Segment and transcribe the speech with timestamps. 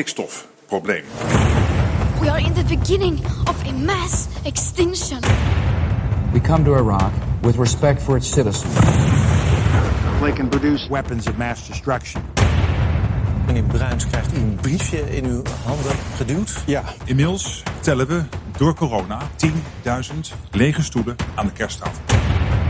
[0.00, 1.04] stikstofprobleem.
[4.50, 5.20] Extinction.
[6.32, 8.74] We come to Iraq with respect for its citizens.
[10.20, 12.22] They can produce weapons of mass destruction.
[13.46, 16.62] Meneer Bruins krijgt een briefje in uw handen geduwd.
[16.66, 18.22] Ja, inmiddels tellen we
[18.56, 19.50] door corona 10.000
[20.50, 22.00] lege stoelen aan de kerstavond.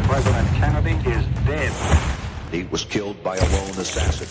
[0.06, 1.72] President Kennedy is dead.
[2.50, 4.26] He was killed by a lone assassin.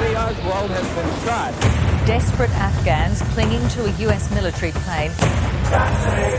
[0.00, 1.52] Lee Oswald has been shot.
[2.06, 5.51] Desperate Afghans clinging to a US military plane.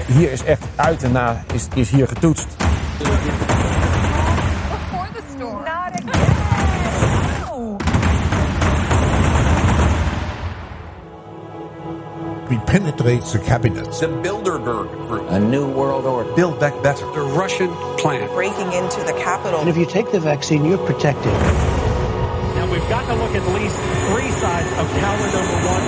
[0.07, 2.47] Hier is echt uit en na is, is hier getoetst.
[2.57, 3.17] Before
[5.13, 5.63] the storm.
[5.63, 6.19] Not again.
[7.41, 7.77] No.
[12.49, 13.91] We penetrate the cabinet.
[13.99, 15.29] The Bilderberg Group.
[15.29, 16.33] A new world order.
[16.33, 17.05] Build back better.
[17.13, 18.27] The Russian plan.
[18.33, 19.59] Breaking into the capital.
[19.59, 21.31] And if you take the vaccine, you're protected.
[22.55, 23.77] Now we've got to look at least
[24.11, 25.83] three sides of tower number one.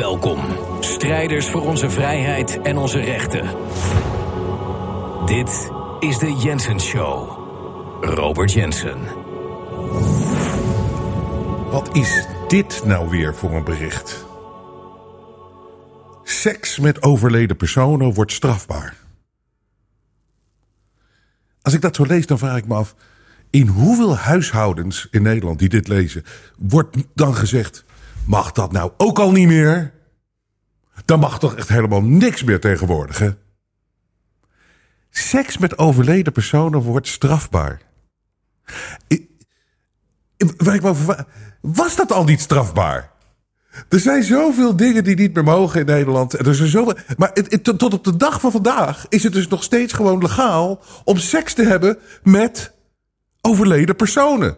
[0.00, 0.40] Welkom,
[0.80, 3.44] strijders voor onze vrijheid en onze rechten.
[5.26, 7.38] Dit is de Jensen Show.
[8.00, 8.98] Robert Jensen.
[11.70, 14.26] Wat is dit nou weer voor een bericht?
[16.22, 18.96] Seks met overleden personen wordt strafbaar.
[21.62, 22.94] Als ik dat zo lees, dan vraag ik me af...
[23.50, 26.24] in hoeveel huishoudens in Nederland die dit lezen...
[26.58, 27.84] wordt dan gezegd...
[28.26, 29.92] mag dat nou ook al niet meer?
[31.04, 33.30] Dan mag toch echt helemaal niks meer tegenwoordig, hè?
[35.10, 37.80] Seks met overleden personen wordt strafbaar.
[39.08, 39.28] Ik,
[40.36, 40.80] ik
[41.60, 43.10] was dat al niet strafbaar?
[43.88, 46.46] Er zijn zoveel dingen die niet meer mogen in Nederland.
[46.46, 49.92] Er zijn zoveel, maar tot op de dag van vandaag is het dus nog steeds
[49.92, 52.72] gewoon legaal om seks te hebben met
[53.40, 54.56] overleden personen.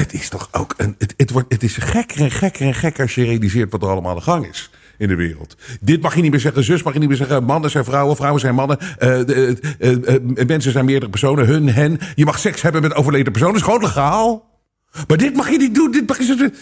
[0.00, 0.94] Het is toch ook een.
[0.98, 3.88] Het, het, wordt, het is gekker en gekker en gekker als je realiseert wat er
[3.88, 5.56] allemaal aan de gang is in de wereld.
[5.80, 7.44] Dit mag je niet meer zeggen, zus mag je niet meer zeggen.
[7.44, 8.78] Mannen zijn vrouwen, vrouwen zijn mannen.
[8.98, 11.98] De, uh, uh, mensen zijn meerdere personen, hun, hen.
[12.14, 14.48] Je mag seks hebben met overleden personen, dat is gewoon legaal.
[15.08, 15.90] Maar dit mag je niet doen.
[15.90, 16.52] Dit mag je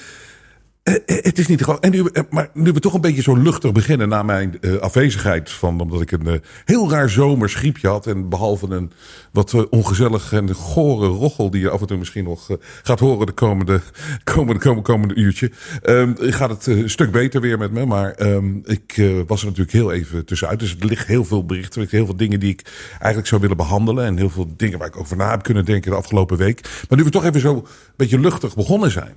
[1.06, 1.80] het is niet gewoon.
[1.80, 5.50] En nu, uh, maar nu we toch een beetje zo luchtig beginnen na mijn afwezigheid.
[5.50, 8.06] Van, omdat ik een heel raar zomersgriepje had.
[8.06, 8.92] En behalve een
[9.32, 11.50] wat ongezellig en gore rochel.
[11.50, 12.48] die je af en toe misschien nog
[12.82, 13.80] gaat horen de komende,
[14.24, 15.50] komende, komende, komende uurtje.
[15.82, 17.86] Ehm, gaat het een stuk beter weer met me.
[17.86, 20.58] Maar um, ik was er natuurlijk heel even tussenuit.
[20.58, 21.86] Dus er ligt heel veel berichten.
[21.90, 24.04] Heel veel dingen die ik eigenlijk zou willen behandelen.
[24.04, 26.84] En heel veel dingen waar ik over na heb kunnen denken de afgelopen week.
[26.88, 27.64] Maar nu we toch even zo een
[27.96, 29.14] beetje luchtig begonnen zijn.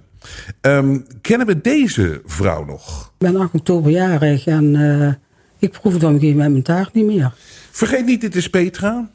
[0.62, 3.06] Um, kennen we deze vrouw nog?
[3.06, 5.14] Ik ben 8 oktober jarig en uh,
[5.60, 7.34] ik proef dan een met mijn taart niet meer.
[7.72, 9.10] Vergeet niet, dit is Petra.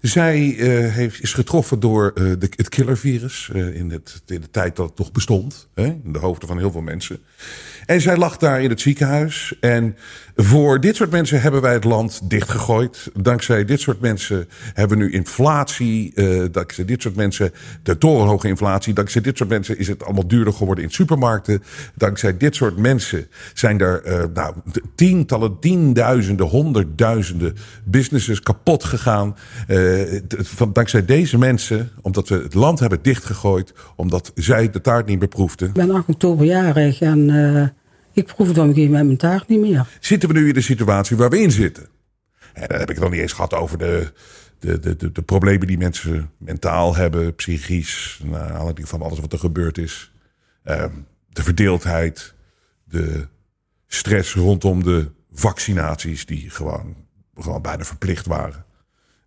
[0.00, 4.76] Zij uh, heeft, is getroffen door uh, de, het killervirus in, het, in de tijd
[4.76, 5.68] dat het nog bestond.
[5.74, 7.18] Hè, in de hoofden van heel veel mensen.
[7.86, 9.54] En zij lag daar in het ziekenhuis.
[9.60, 9.96] En
[10.36, 13.10] voor dit soort mensen hebben wij het land dichtgegooid.
[13.20, 16.12] Dankzij dit soort mensen hebben we nu inflatie.
[16.14, 18.94] Uh, dankzij dit soort mensen de torenhoge inflatie.
[18.94, 21.62] Dankzij dit soort mensen is het allemaal duurder geworden in supermarkten.
[21.94, 24.54] Dankzij dit soort mensen zijn er uh, nou,
[24.94, 29.36] tientallen, tienduizenden, honderdduizenden businesses kapot gegaan.
[29.68, 33.74] Uh, van, dankzij deze mensen, omdat we het land hebben dichtgegooid.
[33.96, 35.68] Omdat zij de taart niet meer proefden.
[35.68, 37.30] Ik ben 8 oktober jarig en...
[38.12, 39.86] Ik proef het op een gegeven moment mijn taart niet meer.
[40.00, 41.88] Zitten we nu in de situatie waar we in zitten?
[42.52, 44.12] En dan heb ik het nog niet eens gehad over de,
[44.58, 49.38] de, de, de, problemen die mensen mentaal hebben, psychisch, naar aanleiding van alles wat er
[49.38, 50.12] gebeurd is.
[50.64, 50.84] Uh,
[51.28, 52.34] de verdeeldheid,
[52.84, 53.26] de
[53.86, 56.96] stress rondom de vaccinaties, die gewoon,
[57.34, 58.64] gewoon bijna verplicht waren.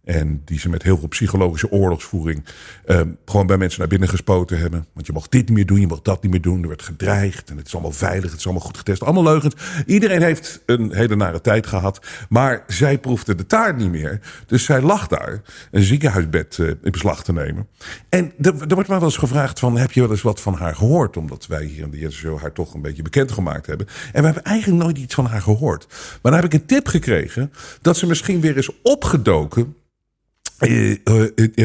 [0.06, 2.44] En die ze met heel veel psychologische oorlogsvoering
[2.86, 4.86] uh, gewoon bij mensen naar binnen gespoten hebben.
[4.94, 6.62] Want je mag dit niet meer doen, je mag dat niet meer doen.
[6.62, 9.04] Er werd gedreigd en het is allemaal veilig, het is allemaal goed getest.
[9.04, 9.56] Allemaal leugens.
[9.86, 12.06] Iedereen heeft een hele nare tijd gehad.
[12.30, 14.19] Maar zij proefde de taart niet meer.
[14.46, 15.42] Dus zij lag daar
[15.72, 17.68] een ziekenhuisbed uh, in beslag te nemen.
[18.10, 20.75] En er, wordt maar wel eens gevraagd van, heb je wel eens wat van haar
[20.75, 21.18] gehoord?
[21.18, 23.88] Omdat wij hier in de Show haar toch een beetje bekend gemaakt hebben.
[24.13, 25.86] En we hebben eigenlijk nooit iets van haar gehoord.
[25.90, 29.75] Maar dan heb ik een tip gekregen dat ze misschien weer is opgedoken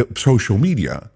[0.09, 1.11] op social media.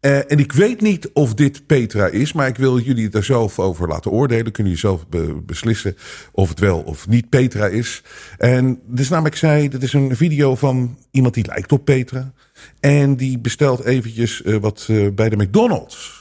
[0.00, 3.88] En ik weet niet of dit Petra is, maar ik wil jullie daar zelf over
[3.88, 4.52] laten oordelen.
[4.52, 5.96] Kunnen jullie zelf be beslissen
[6.32, 8.02] of het wel of niet Petra is.
[8.36, 12.32] En dus namelijk zei, dit is een video van iemand die lijkt op Petra.
[12.80, 16.16] En die bestelt eventjes wat bij de McDonald's.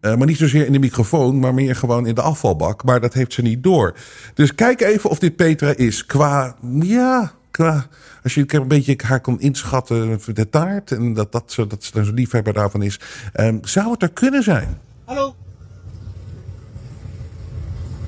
[0.00, 2.84] Maar niet zozeer in de microfoon, maar meer gewoon in de afvalbak.
[2.84, 3.96] Maar dat heeft ze niet door.
[4.34, 6.06] Dus kijk even of dit Petra is.
[6.06, 7.32] Qua, ja,
[8.22, 10.92] als je een beetje haar kon inschatten, de taart.
[10.92, 13.00] En dat, dat, ze, dat ze zo liefhebber daarvan is.
[13.34, 14.80] Um, zou het er kunnen zijn?
[15.04, 15.34] Hallo?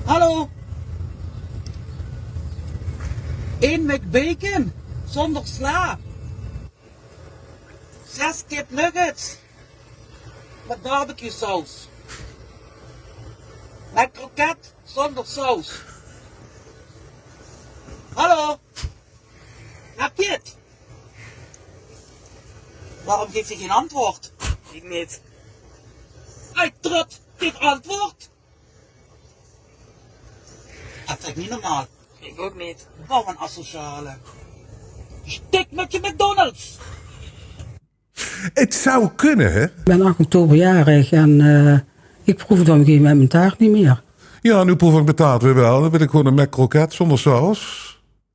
[0.05, 0.49] Hallo?
[3.61, 4.73] Eén McBacon,
[5.05, 5.99] zonder sla.
[8.08, 9.38] Zes kip nuggets.
[10.69, 11.88] Met barbecue saus.
[13.94, 15.82] Met kroket zonder saus.
[18.14, 18.58] Hallo?
[23.05, 24.33] Waarom geeft hij geen antwoord?
[24.71, 25.21] Ik niet.
[26.53, 28.31] Hij trut, dit antwoord.
[31.06, 31.87] Dat is niet normaal.
[32.21, 32.87] Ik ook niet.
[33.06, 34.17] Wat een asociale.
[35.25, 36.79] Stik met je McDonald's.
[38.55, 39.65] Het zou kunnen, hè?
[39.65, 41.79] Ik ben 8 oktober jarig en uh,
[42.25, 44.03] ik proef het op een gegeven moment mijn taart niet meer.
[44.43, 45.81] Ja, nu proef ik mijn taart weer wel.
[45.81, 47.84] Dan wil ik gewoon een McCroket zonder saus.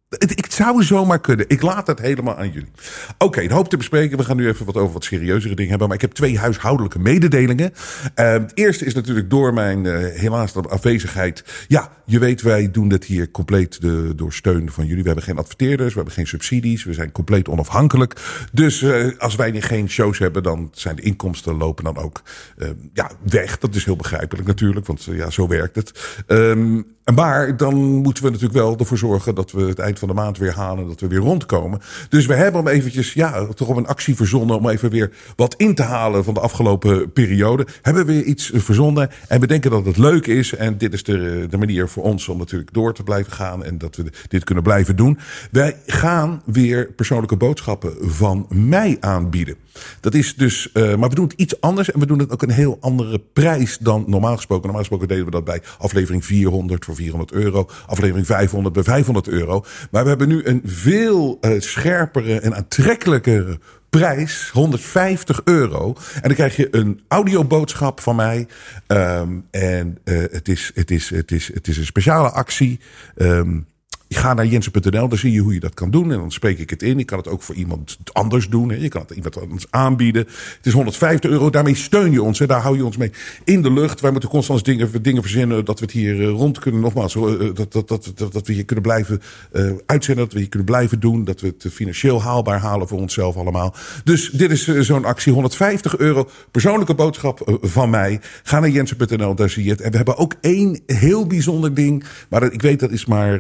[0.10, 1.50] Het, zou zomaar kunnen.
[1.50, 2.72] Ik laat het helemaal aan jullie.
[3.14, 4.18] Oké, okay, een hoop te bespreken.
[4.18, 5.88] We gaan nu even wat over wat serieuzere dingen hebben.
[5.88, 7.72] Maar ik heb twee huishoudelijke mededelingen.
[8.16, 11.66] Uh, het eerste is natuurlijk door mijn uh, helaas afwezigheid.
[11.68, 15.02] Ja, je weet, wij doen dit hier compleet de, door steun van jullie.
[15.02, 16.84] We hebben geen adverteerders, we hebben geen subsidies.
[16.84, 18.14] We zijn compleet onafhankelijk.
[18.52, 22.22] Dus uh, als wij geen shows hebben, dan zijn de inkomsten lopen dan ook
[22.94, 23.58] ja, weg.
[23.58, 26.24] Dat is heel begrijpelijk natuurlijk, want ja, zo werkt het.
[26.28, 30.14] Um, maar dan moeten we natuurlijk wel ervoor zorgen dat we het eind van de
[30.14, 30.88] maand weer halen.
[30.88, 31.80] Dat we weer rondkomen.
[32.10, 34.58] Dus we hebben om eventjes, ja, toch op een actie verzonnen.
[34.58, 37.68] Om even weer wat in te halen van de afgelopen periode.
[37.82, 39.10] Hebben we weer iets verzonnen.
[39.28, 40.56] En we denken dat het leuk is.
[40.56, 43.64] En dit is de, de manier voor ons om natuurlijk door te blijven gaan.
[43.64, 45.18] En dat we dit kunnen blijven doen.
[45.52, 49.56] Wij gaan weer persoonlijke boodschappen van mij aanbieden.
[50.00, 51.92] Dat is dus, uh, maar we doen het iets anders.
[51.92, 54.64] En we doen het ook een heel andere prijs dan normaal gesproken.
[54.64, 57.70] Normaal gesproken deden we dat bij aflevering 400 voor 400 euro.
[57.88, 59.66] Aflevering 500 bij 500 euro.
[59.92, 63.60] Maar we hebben nu een veel uh, scherpere en aantrekkelijkere
[63.90, 65.96] prijs, 150 euro.
[66.14, 68.48] En dan krijg je een audioboodschap van mij.
[68.88, 72.80] Um, en uh, het, is, het, is, het, is, het is een speciale actie.
[73.16, 73.68] Um,
[74.12, 76.12] Ga naar jensen.nl, daar zie je hoe je dat kan doen.
[76.12, 77.00] En dan spreek ik het in.
[77.00, 78.70] Ik kan het ook voor iemand anders doen.
[78.70, 78.76] Hè.
[78.76, 80.22] Je kan het iemand anders aanbieden.
[80.22, 81.50] Het is 150 euro.
[81.50, 82.40] Daarmee steun je ons.
[82.40, 83.12] Daar hou je ons mee
[83.44, 84.02] in de lucht.
[84.02, 85.66] Wij moeten constant dingen, dingen verzinnen.
[85.66, 86.82] Dat we het hier rond kunnen.
[86.82, 89.22] Nogmaals, dat, dat, dat, dat, dat we hier kunnen blijven
[89.54, 90.24] uh, uitzenden.
[90.24, 91.24] Dat we hier kunnen blijven doen.
[91.24, 93.76] Dat we het financieel haalbaar halen voor onszelf allemaal.
[94.04, 95.34] Dus dit is zo'n actie.
[95.34, 96.30] 150 euro.
[96.52, 98.20] Persoonlijke boodschap van mij.
[98.44, 99.82] Ga naar jensen.nl, daar zie je het.
[99.82, 102.04] En we hebben ook één heel bijzonder ding.
[102.30, 103.40] Maar ik weet dat is maar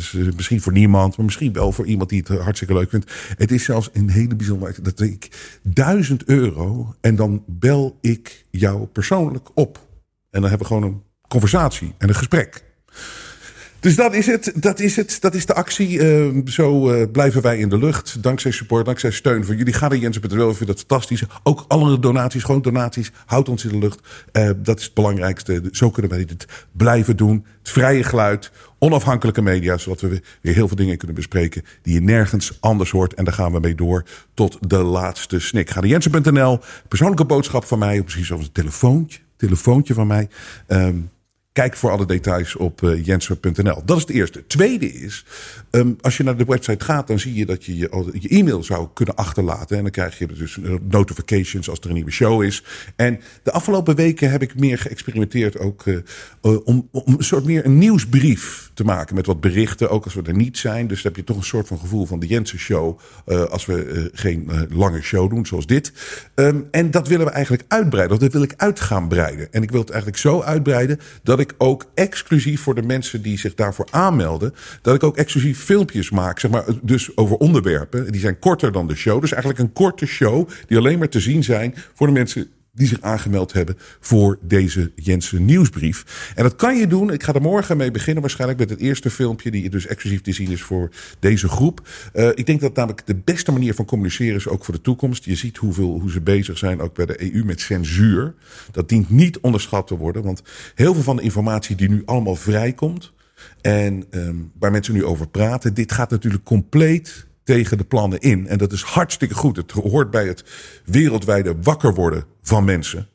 [0.00, 3.12] dus misschien voor niemand, maar misschien wel voor iemand die het hartstikke leuk vindt.
[3.36, 4.82] Het is zelfs een hele bijzondere.
[4.82, 5.28] Dat ik
[5.62, 9.88] duizend euro en dan bel ik jou persoonlijk op.
[10.30, 12.62] En dan hebben we gewoon een conversatie en een gesprek.
[13.80, 14.52] Dus dat is het.
[14.54, 15.16] Dat is het.
[15.20, 15.98] Dat is de actie.
[15.98, 18.22] Uh, zo uh, blijven wij in de lucht.
[18.22, 19.72] Dankzij support, dankzij steun van jullie.
[19.72, 20.50] Ga naar Jensen.nl.
[20.50, 21.24] Ik vind dat fantastisch.
[21.42, 23.12] Ook alle donaties, gewoon donaties.
[23.26, 24.00] Houd ons in de lucht.
[24.56, 25.62] Dat is het belangrijkste.
[25.72, 27.44] Zo kunnen wij dit blijven doen.
[27.58, 28.50] Het vrije geluid.
[28.82, 29.76] Onafhankelijke media.
[29.76, 31.62] Zodat we weer heel veel dingen kunnen bespreken.
[31.82, 33.14] Die je nergens anders hoort.
[33.14, 35.70] En daar gaan we mee door tot de laatste snik.
[35.70, 36.58] Ga naar Jensen.nl.
[36.88, 37.98] Persoonlijke boodschap van mij.
[37.98, 39.18] Of misschien zelfs een telefoontje.
[39.36, 40.28] Telefoontje van mij.
[40.68, 41.10] Um,
[41.52, 43.14] Kijk voor alle details op uh.
[43.84, 44.46] Dat is het eerste.
[44.46, 45.24] Tweede is,
[45.70, 48.62] um, als je naar de website gaat, dan zie je dat je je, je e-mail
[48.62, 49.76] zou kunnen achterlaten.
[49.76, 52.64] En dan krijg je dus notifications als er een nieuwe show is.
[52.96, 55.98] En de afgelopen weken heb ik meer geëxperimenteerd ook uh,
[56.64, 59.90] om, een soort meer een nieuwsbrief te maken met wat berichten.
[59.90, 60.86] Ook als we er niet zijn.
[60.86, 62.98] Dus dan heb je toch een soort van gevoel van de Jensen show.
[63.26, 65.92] als we geen lange show doen zoals dit.
[66.34, 68.16] Um, en dat willen we eigenlijk uitbreiden.
[68.16, 69.52] Of dat wil ik uit gaan breiden.
[69.52, 73.38] En ik wil het eigenlijk zo uitbreiden dat ik ook exclusief voor de mensen die
[73.38, 78.12] zich daarvoor aanmelden, dat ik ook exclusief filmpjes maak, zeg maar, dus over onderwerpen.
[78.12, 79.20] Die zijn korter dan de show.
[79.20, 82.88] Dus eigenlijk een korte show die alleen maar te zien zijn voor de mensen die
[82.88, 86.32] zich aangemeld hebben voor deze Jensen nieuwsbrief.
[86.34, 87.12] En dat kan je doen.
[87.12, 90.32] Ik ga er morgen mee beginnen, waarschijnlijk met het eerste filmpje, die dus exclusief te
[90.32, 91.88] zien is voor deze groep.
[92.14, 95.24] Uh, ik denk dat namelijk de beste manier van communiceren is ook voor de toekomst.
[95.24, 98.34] Je ziet hoeveel, hoe ze bezig zijn, ook bij de EU, met censuur.
[98.70, 100.42] Dat dient niet onderschat te worden, want
[100.74, 103.12] heel veel van de informatie die nu allemaal vrijkomt
[103.60, 108.46] en um, waar mensen nu over praten, dit gaat natuurlijk compleet tegen de plannen in.
[108.46, 109.56] En dat is hartstikke goed.
[109.56, 110.44] Het hoort bij het
[110.84, 113.08] wereldwijde wakker worden van mensen.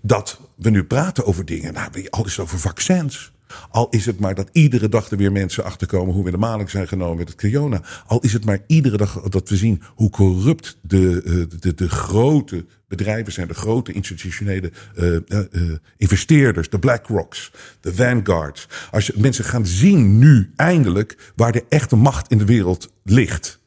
[0.00, 1.72] Dat we nu praten over dingen.
[1.72, 3.32] Nou, al is het over vaccins.
[3.70, 6.70] Al is het maar dat iedere dag er weer mensen achterkomen hoe we de maling
[6.70, 7.82] zijn genomen met het corona.
[8.06, 11.88] Al is het maar iedere dag dat we zien hoe corrupt de, de, de, de
[11.88, 15.40] grote bedrijven zijn, de grote institutionele uh, uh,
[15.96, 18.68] investeerders, de BlackRocks, de Vanguards.
[18.90, 23.62] Als mensen gaan zien nu eindelijk waar de echte macht in de wereld ligt.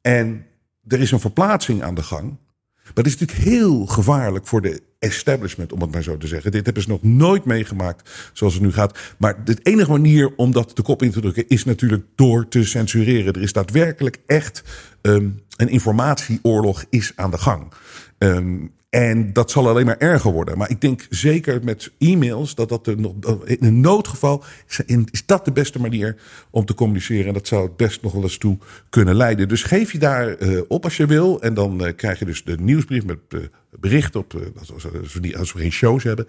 [0.00, 0.46] En
[0.86, 2.38] er is een verplaatsing aan de gang.
[2.84, 6.50] Maar dat is natuurlijk heel gevaarlijk voor de establishment, om het maar zo te zeggen.
[6.50, 8.98] Dit hebben ze nog nooit meegemaakt zoals het nu gaat.
[9.18, 12.64] Maar de enige manier om dat de kop in te drukken is natuurlijk door te
[12.64, 13.32] censureren.
[13.32, 14.62] Er is daadwerkelijk echt
[15.02, 17.72] um, een informatieoorlog is aan de gang.
[18.18, 20.58] Um, en dat zal alleen maar erger worden.
[20.58, 24.44] Maar ik denk zeker met e-mails dat dat nog, in een noodgeval
[25.10, 26.16] is dat de beste manier
[26.50, 27.26] om te communiceren.
[27.26, 29.48] En dat zou het best nog wel eens toe kunnen leiden.
[29.48, 31.42] Dus geef je daar uh, op als je wil.
[31.42, 33.40] En dan uh, krijg je dus de nieuwsbrief met uh,
[33.80, 34.52] bericht op.
[35.36, 36.26] als we geen shows hebben,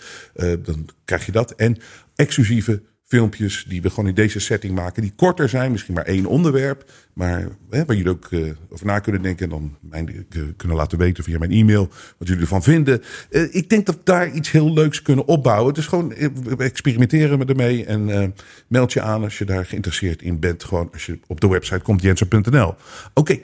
[0.63, 1.51] dan krijg je dat.
[1.51, 1.77] En
[2.15, 5.01] exclusieve filmpjes die we gewoon in deze setting maken.
[5.01, 6.91] Die korter zijn, misschien maar één onderwerp.
[7.13, 9.43] Maar hè, waar jullie ook uh, over na kunnen denken.
[9.43, 13.01] En dan mijn, uh, kunnen laten weten via mijn e-mail wat jullie ervan vinden.
[13.29, 15.67] Uh, ik denk dat we daar iets heel leuks kunnen opbouwen.
[15.67, 16.13] Het is gewoon,
[16.57, 17.85] experimenteren met ermee.
[17.85, 18.33] En
[18.67, 20.63] meld je aan als je daar geïnteresseerd in bent.
[20.63, 22.75] Gewoon als je op de website komt, jensen.nl.
[23.13, 23.39] Oké,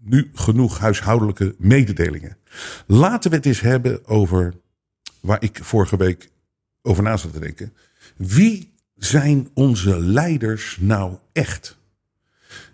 [0.00, 2.36] nu genoeg huishoudelijke mededelingen.
[2.86, 4.54] Laten we het eens hebben over
[5.20, 6.28] waar ik vorige week
[6.82, 7.72] over na zat te denken.
[8.16, 11.78] Wie zijn onze leiders nou echt?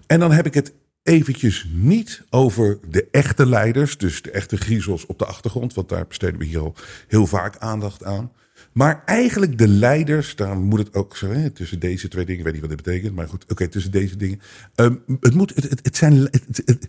[0.07, 5.07] En dan heb ik het eventjes niet over de echte leiders, dus de echte griezels
[5.07, 6.75] op de achtergrond, want daar besteden we hier al
[7.09, 8.33] heel vaak aandacht aan.
[8.73, 12.53] Maar eigenlijk de leiders, daar moet het ook zo, tussen deze twee dingen, ik weet
[12.53, 14.41] niet wat dit betekent, maar goed, oké, tussen deze dingen.
[14.75, 16.89] Um, het, moet, het, het, zijn, het,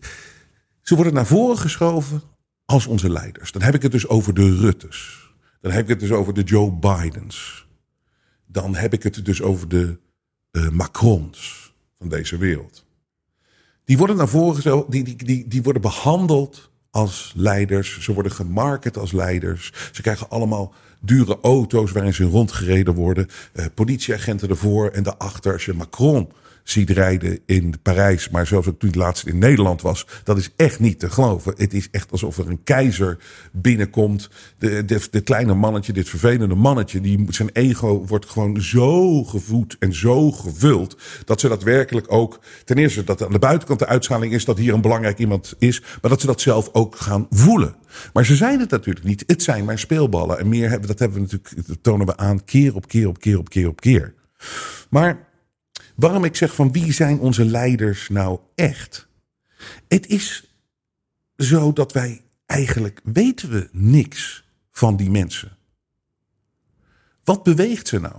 [0.81, 2.21] ze worden naar voren geschoven
[2.65, 3.51] als onze leiders.
[3.51, 5.33] Dan heb ik het dus over de Ruttes.
[5.61, 7.64] Dan heb ik het dus over de Joe Bidens
[8.55, 9.97] dan heb ik het dus over de
[10.51, 12.85] uh, Macrons van deze wereld.
[13.85, 18.01] Die worden naar voren die, die, die, die worden behandeld als leiders.
[18.01, 19.73] Ze worden gemarket als leiders.
[19.91, 23.27] Ze krijgen allemaal dure auto's waarin ze rondgereden worden.
[23.53, 25.53] Uh, politieagenten ervoor en daarachter.
[25.53, 26.31] Als je Macron
[26.65, 30.79] ziet rijden in Parijs, maar zoals het toen laatst in Nederland was, dat is echt
[30.79, 31.53] niet te geloven.
[31.57, 33.17] Het is echt alsof er een keizer
[33.51, 34.29] binnenkomt.
[34.57, 39.75] De, de, de kleine mannetje, dit vervelende mannetje, die, zijn ego wordt gewoon zo gevoed
[39.79, 44.33] en zo gevuld, dat ze daadwerkelijk ook, ten eerste dat aan de buitenkant de uitschaling
[44.33, 47.75] is dat hier een belangrijk iemand is, maar dat ze dat zelf ook gaan voelen.
[48.13, 49.23] Maar ze zijn het natuurlijk niet.
[49.27, 50.39] Het zijn maar speelballen.
[50.39, 53.19] En meer hebben, dat hebben we natuurlijk, dat tonen we aan keer op keer op
[53.19, 54.13] keer op keer op keer.
[54.89, 55.24] Maar
[55.95, 59.07] Waarom ik zeg van wie zijn onze leiders nou echt?
[59.87, 60.55] Het is
[61.37, 65.57] zo dat wij eigenlijk weten we niks van die mensen.
[67.23, 68.15] Wat beweegt ze nou?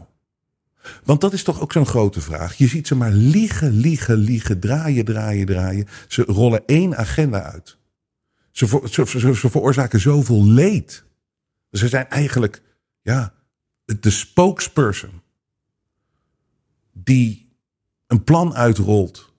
[1.05, 2.55] Want dat is toch ook zo'n grote vraag.
[2.55, 5.87] Je ziet ze maar liegen, liegen, liegen, draaien, draaien, draaien.
[6.09, 7.79] Ze rollen één agenda uit.
[8.51, 11.05] Ze, ze, veroorzaken zoveel leed.
[11.71, 12.63] Ze zijn eigenlijk,
[13.03, 13.35] ja,
[13.85, 15.23] de spokesperson.
[16.93, 17.46] Die
[18.07, 19.33] een plan uitrolt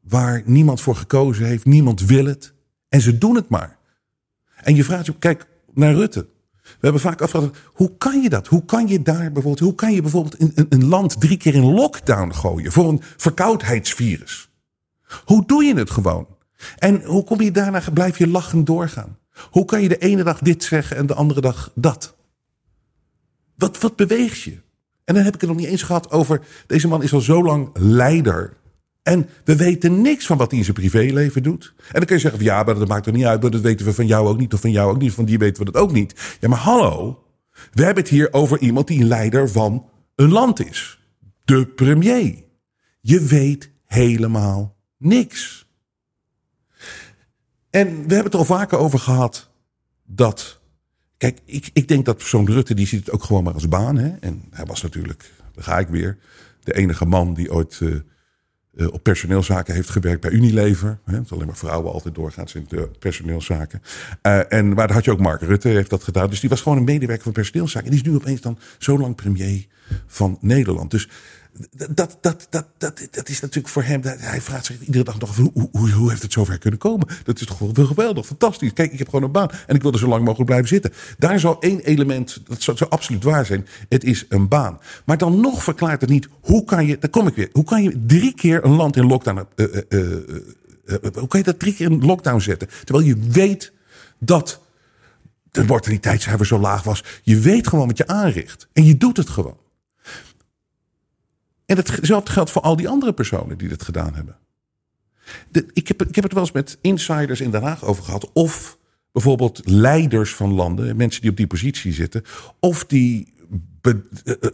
[0.00, 2.52] waar niemand voor gekozen heeft, niemand wil het.
[2.88, 3.78] En ze doen het maar.
[4.56, 6.28] En je vraagt je, kijk naar Rutte.
[6.62, 8.46] We hebben vaak afgevraagd, hoe kan je dat?
[8.46, 11.72] Hoe kan je daar bijvoorbeeld, hoe kan je bijvoorbeeld een, een land drie keer in
[11.72, 14.50] lockdown gooien voor een verkoudheidsvirus?
[15.24, 16.26] Hoe doe je het gewoon?
[16.78, 19.18] En hoe kom je daarna, blijf je lachend doorgaan?
[19.50, 22.16] Hoe kan je de ene dag dit zeggen en de andere dag dat?
[23.56, 24.60] Wat, wat beweegt je?
[25.04, 26.40] En dan heb ik het nog niet eens gehad over.
[26.66, 28.56] Deze man is al zo lang leider.
[29.02, 31.74] En we weten niks van wat hij in zijn privéleven doet.
[31.76, 33.42] En dan kun je zeggen: van, ja, maar dat maakt er niet uit.
[33.42, 34.54] Dat weten we van jou ook niet.
[34.54, 35.12] Of van jou ook niet.
[35.12, 36.36] Van die weten we dat ook niet.
[36.40, 37.24] Ja, maar hallo.
[37.72, 41.00] We hebben het hier over iemand die een leider van een land is.
[41.44, 42.44] De premier.
[43.00, 45.68] Je weet helemaal niks.
[47.70, 49.50] En we hebben het al vaker over gehad
[50.04, 50.59] dat
[51.20, 53.96] Kijk, ik, ik denk dat zo'n Rutte, die ziet het ook gewoon maar als baan.
[53.96, 54.08] Hè?
[54.20, 56.18] En hij was natuurlijk, daar ga ik weer,
[56.62, 57.94] de enige man die ooit uh,
[58.74, 60.98] uh, op personeelszaken heeft gewerkt bij Unilever.
[61.04, 61.16] Hè?
[61.16, 63.82] Het alleen maar vrouwen altijd doorgaans in de personeelszaken.
[64.22, 66.30] Uh, en, daar had je ook Mark Rutte, heeft dat gedaan.
[66.30, 67.88] Dus die was gewoon een medewerker van personeelszaken.
[67.88, 69.66] En die is nu opeens dan zo lang premier
[70.06, 70.90] van Nederland.
[70.90, 71.08] Dus
[71.70, 74.00] dat, dat, dat, dat, dat is natuurlijk voor hem.
[74.02, 77.08] Hij vraagt zich iedere dag nog: hoe, hoe, hoe heeft het zover kunnen komen?
[77.24, 78.72] Dat is toch wel geweldig, fantastisch.
[78.72, 80.92] Kijk, ik heb gewoon een baan en ik wil er zo lang mogelijk blijven zitten.
[81.18, 84.78] Daar zal één element, dat zou, zou absoluut waar zijn: het is een baan.
[85.04, 87.82] Maar dan nog verklaart het niet hoe kan je, daar kom ik weer, hoe kan
[87.82, 90.12] je drie keer een land in lockdown uh, uh,
[90.84, 92.68] eh, hoe kan je dat drie keer in lockdown zetten?
[92.84, 93.72] Terwijl je weet
[94.18, 94.60] dat
[95.50, 97.04] de mortaliteitscijfer zo laag was.
[97.22, 98.68] Je weet gewoon wat je aanricht.
[98.72, 99.56] En je doet het gewoon.
[101.70, 104.36] En hetzelfde geldt voor al die andere personen die dit gedaan hebben.
[105.72, 108.30] Ik, heb, ik heb het wel eens met insiders in Den Haag over gehad.
[108.32, 108.78] Of
[109.12, 112.22] bijvoorbeeld leiders van landen, mensen die op die positie zitten.
[112.60, 113.32] Of die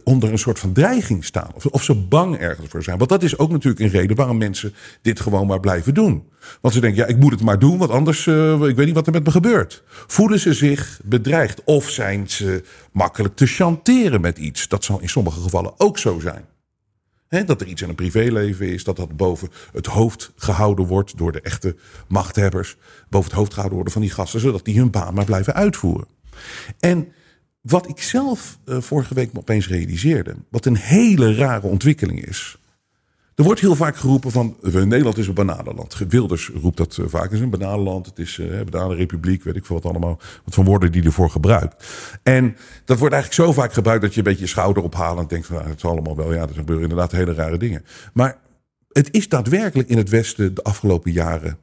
[0.03, 1.51] onder een soort van dreiging staan.
[1.53, 2.97] Of, of ze bang ergens voor zijn.
[2.97, 6.23] Want dat is ook natuurlijk een reden waarom mensen dit gewoon maar blijven doen.
[6.61, 8.95] Want ze denken, ja, ik moet het maar doen, want anders, uh, ik weet niet
[8.95, 9.83] wat er met me gebeurt.
[9.87, 11.63] Voelen ze zich bedreigd?
[11.63, 14.67] Of zijn ze makkelijk te chanteren met iets?
[14.67, 16.45] Dat zal in sommige gevallen ook zo zijn.
[17.29, 21.31] Dat er iets in een privéleven is, dat dat boven het hoofd gehouden wordt door
[21.31, 21.75] de echte
[22.07, 22.77] machthebbers.
[23.09, 26.07] Boven het hoofd gehouden worden van die gasten, zodat die hun baan maar blijven uitvoeren.
[26.79, 27.11] En
[27.61, 32.57] wat ik zelf uh, vorige week me opeens realiseerde, wat een hele rare ontwikkeling is.
[33.37, 35.97] Er wordt heel vaak geroepen van Nederland is een bananenland.
[36.09, 37.23] Wilders roept dat uh, vaak.
[37.23, 40.19] Het is een bananenland, het is uh, bananenrepubliek, weet ik veel wat allemaal.
[40.43, 41.87] Wat van woorden die ervoor gebruikt.
[42.23, 45.27] En dat wordt eigenlijk zo vaak gebruikt dat je een beetje je schouder ophalen en
[45.27, 47.85] denkt van nou, het is allemaal wel, ja, er gebeuren inderdaad hele rare dingen.
[48.13, 48.37] Maar
[48.91, 51.57] het is daadwerkelijk in het Westen de afgelopen jaren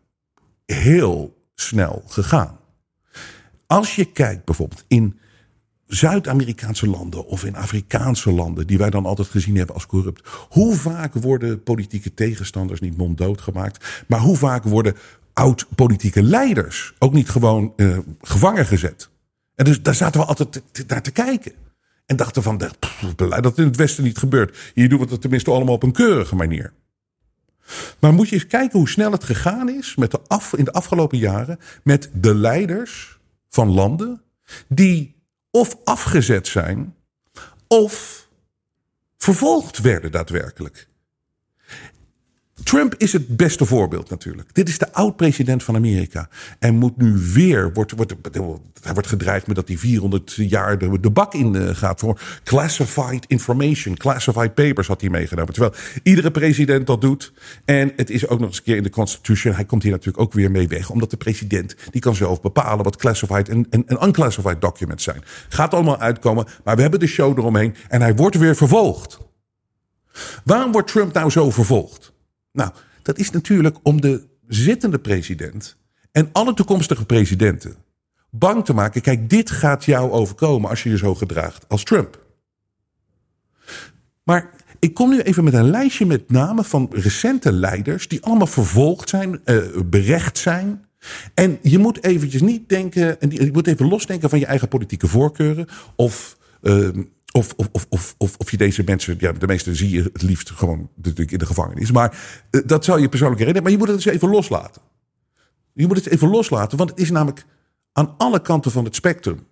[0.67, 2.59] heel snel gegaan.
[3.67, 5.19] Als je kijkt bijvoorbeeld in
[5.95, 10.29] Zuid-Amerikaanse landen of in Afrikaanse landen, die wij dan altijd gezien hebben als corrupt.
[10.49, 14.97] Hoe vaak worden politieke tegenstanders niet monddood gemaakt, maar hoe vaak worden
[15.33, 19.11] oud-politieke leiders ook niet gewoon uh, gevangen gezet?
[19.55, 21.53] En dus daar zaten we altijd naar te kijken.
[22.07, 22.59] En dachten van,
[23.17, 24.73] dat in het Westen niet gebeurt.
[24.75, 26.73] Hier doen we het tenminste allemaal op een keurige manier.
[27.99, 30.73] Maar moet je eens kijken hoe snel het gegaan is met de af, in de
[30.73, 34.23] afgelopen jaren met de leiders van landen
[34.69, 35.14] die
[35.55, 36.97] of afgezet zijn
[37.69, 38.27] of
[39.17, 40.89] vervolgd werden daadwerkelijk.
[42.63, 44.55] Trump is het beste voorbeeld natuurlijk.
[44.55, 46.29] Dit is de oud-president van Amerika.
[46.59, 48.15] En moet nu weer, wordt, wordt,
[48.83, 52.21] hij wordt gedreigd met dat hij 400 jaar de, de bak in uh, gaat voor
[52.45, 55.53] classified information, classified papers had hij meegenomen.
[55.53, 57.33] Terwijl iedere president dat doet.
[57.65, 59.55] En het is ook nog eens een keer in de Constitution.
[59.55, 60.91] Hij komt hier natuurlijk ook weer mee weg.
[60.91, 65.23] Omdat de president, die kan zelf bepalen wat classified en, en, en unclassified documents zijn.
[65.49, 67.75] Gaat allemaal uitkomen, maar we hebben de show eromheen.
[67.89, 69.19] En hij wordt weer vervolgd.
[70.45, 72.14] Waarom wordt Trump nou zo vervolgd?
[72.55, 72.71] Nou,
[73.03, 75.77] dat is natuurlijk om de zittende president
[76.13, 77.77] en alle toekomstige presidenten
[78.31, 79.01] bang te maken.
[79.01, 82.23] Kijk, dit gaat jou overkomen als je je zo gedraagt als Trump.
[84.23, 88.47] Maar ik kom nu even met een lijstje met namen van recente leiders die allemaal
[88.47, 90.85] vervolgd zijn, uh, berecht zijn.
[91.35, 95.07] En je moet eventjes niet denken, en je moet even losdenken van je eigen politieke
[95.07, 96.89] voorkeuren of uh,
[97.37, 100.51] of, of, of, of, of, je deze mensen, ja, de meeste zie je het liefst
[100.51, 101.93] gewoon natuurlijk in de gevangenis.
[101.93, 102.19] Maar
[102.51, 103.63] uh, dat zou je persoonlijk herinneren.
[103.63, 104.83] Maar je moet het eens even loslaten.
[105.73, 107.47] Je moet het even loslaten, want het is namelijk
[107.93, 109.47] aan alle kanten van het spectrum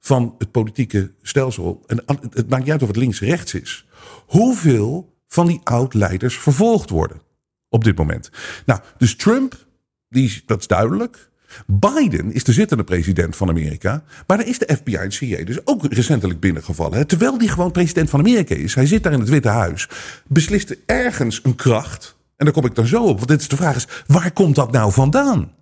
[0.00, 1.82] van het politieke stelsel.
[1.86, 3.86] En het maakt niet uit of het links-rechts is.
[4.26, 7.22] Hoeveel van die oud-leiders vervolgd worden
[7.68, 8.30] op dit moment.
[8.66, 9.66] Nou, dus Trump,
[10.08, 11.30] die, dat is duidelijk.
[11.66, 14.02] Biden is de zittende president van Amerika.
[14.26, 17.06] Maar daar is de FBI en CIA dus ook recentelijk binnengevallen.
[17.06, 18.74] Terwijl die gewoon president van Amerika is.
[18.74, 19.88] Hij zit daar in het Witte Huis.
[20.26, 22.16] Beslist ergens een kracht.
[22.36, 23.16] En daar kom ik dan zo op.
[23.16, 25.52] Want dit is de vraag is, waar komt dat nou vandaan?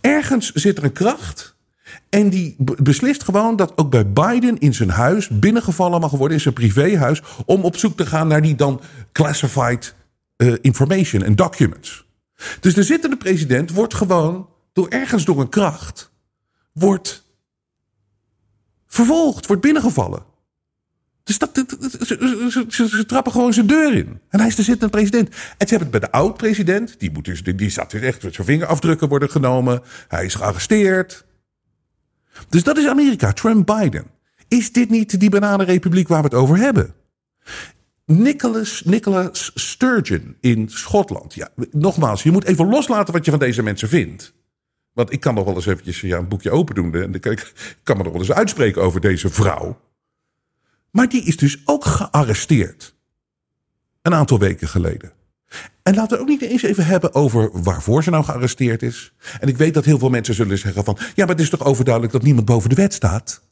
[0.00, 1.58] Ergens zit er een kracht.
[2.08, 6.42] En die beslist gewoon dat ook bij Biden in zijn huis binnengevallen mag worden, in
[6.42, 8.80] zijn privéhuis, om op zoek te gaan naar die dan
[9.12, 9.94] classified
[10.36, 12.04] uh, information en documents.
[12.60, 16.10] Dus de zittende president wordt gewoon door ergens door een kracht
[16.72, 17.24] wordt
[18.86, 20.28] vervolgd, wordt binnengevallen.
[21.22, 21.64] Dus dat,
[22.68, 24.20] ze, trappen gewoon zijn deur in.
[24.28, 25.28] En hij is de zittende president.
[25.28, 26.94] En ze hebben het bij de oud-president.
[26.98, 29.82] Die, moet dus, die, zat weer echt met zijn vingerafdrukken worden genomen.
[30.08, 31.24] Hij is gearresteerd.
[32.48, 34.04] Dus dat is Amerika, Trump-Biden.
[34.48, 36.94] Is dit niet die bananenrepubliek waar we het over hebben?
[38.04, 41.34] Nicholas, Nicholas Sturgeon in Schotland.
[41.34, 44.34] Ja, nogmaals, je moet even loslaten wat je van deze mensen vindt.
[44.92, 46.94] Want ik kan nog wel eens eventjes een boekje open doen.
[46.94, 49.80] En ik kan me nog wel eens uitspreken over deze vrouw.
[50.90, 52.94] Maar die is dus ook gearresteerd.
[54.02, 55.12] Een aantal weken geleden.
[55.82, 59.12] En laten we ook niet eens even hebben over waarvoor ze nou gearresteerd is.
[59.40, 60.98] En ik weet dat heel veel mensen zullen zeggen van...
[60.98, 63.42] ja, maar het is toch overduidelijk dat niemand boven de wet staat?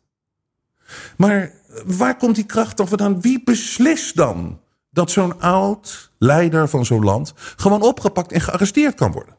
[1.16, 1.52] Maar
[1.86, 3.20] waar komt die kracht dan vandaan?
[3.20, 7.32] Wie beslist dan dat zo'n oud leider van zo'n land...
[7.36, 9.36] gewoon opgepakt en gearresteerd kan worden?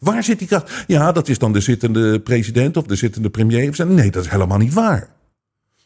[0.00, 0.84] Waar zit die kracht?
[0.86, 3.86] Ja, dat is dan de zittende president of de zittende premier.
[3.86, 5.08] Nee, dat is helemaal niet waar.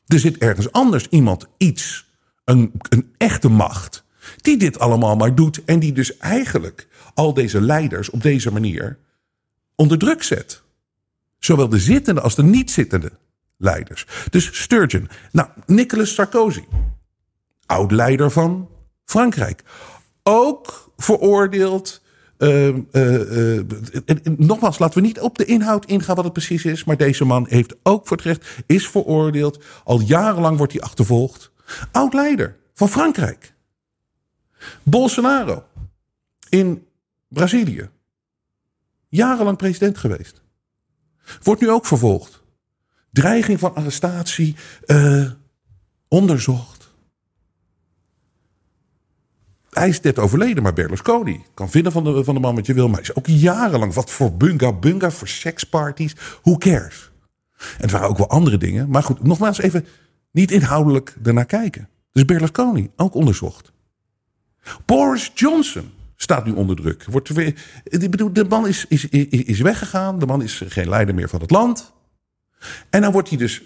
[0.06, 2.10] Er zit ergens anders iemand, iets,
[2.44, 4.04] een, een echte macht,
[4.36, 8.98] Die dit allemaal maar doet en die dus eigenlijk al deze leiders op deze manier
[9.74, 10.62] onder druk zet.
[11.38, 13.12] Zowel de zittende als de niet-zittende
[13.56, 14.06] leiders.
[14.30, 15.08] Dus Sturgeon.
[15.32, 16.64] Nou, Nicolas Sarkozy.
[17.66, 18.68] Oud-leider van
[19.04, 19.62] Frankrijk.
[20.22, 22.02] Ook veroordeeld.
[22.44, 23.64] Uh, uh, uh,
[24.36, 26.84] nogmaals, laten we niet op de inhoud ingaan wat het precies is.
[26.84, 29.64] Maar deze man heeft ook voor recht, is veroordeeld.
[29.84, 31.50] Al jarenlang wordt hij achtervolgd.
[31.92, 33.54] Oud-leider van Frankrijk.
[34.82, 35.64] Bolsonaro.
[36.48, 36.86] In
[37.28, 37.90] Brazilië.
[39.08, 40.42] Jarenlang president geweest.
[41.42, 42.42] Wordt nu ook vervolgd.
[43.12, 44.56] Dreiging van arrestatie.
[44.86, 45.30] Uh,
[46.08, 46.74] onderzocht.
[49.63, 51.42] Hij is net overleden, maar Berlusconi.
[51.54, 52.88] Kan vinden van de, van de man wat je wil.
[52.88, 53.94] Maar is ook jarenlang.
[53.94, 56.14] Wat voor bunga bunga, voor seksparties.
[56.42, 57.12] Who cares?
[57.58, 58.90] En het waren ook wel andere dingen.
[58.90, 59.86] Maar goed, nogmaals even
[60.30, 61.88] niet inhoudelijk ernaar kijken.
[62.12, 63.72] Dus Berlusconi, ook onderzocht.
[64.84, 67.04] Boris Johnson staat nu onder druk.
[67.04, 70.18] Wordt weer, ik bedoel, de man is, is, is weggegaan.
[70.18, 71.92] De man is geen leider meer van het land.
[72.90, 73.62] En dan wordt hij dus,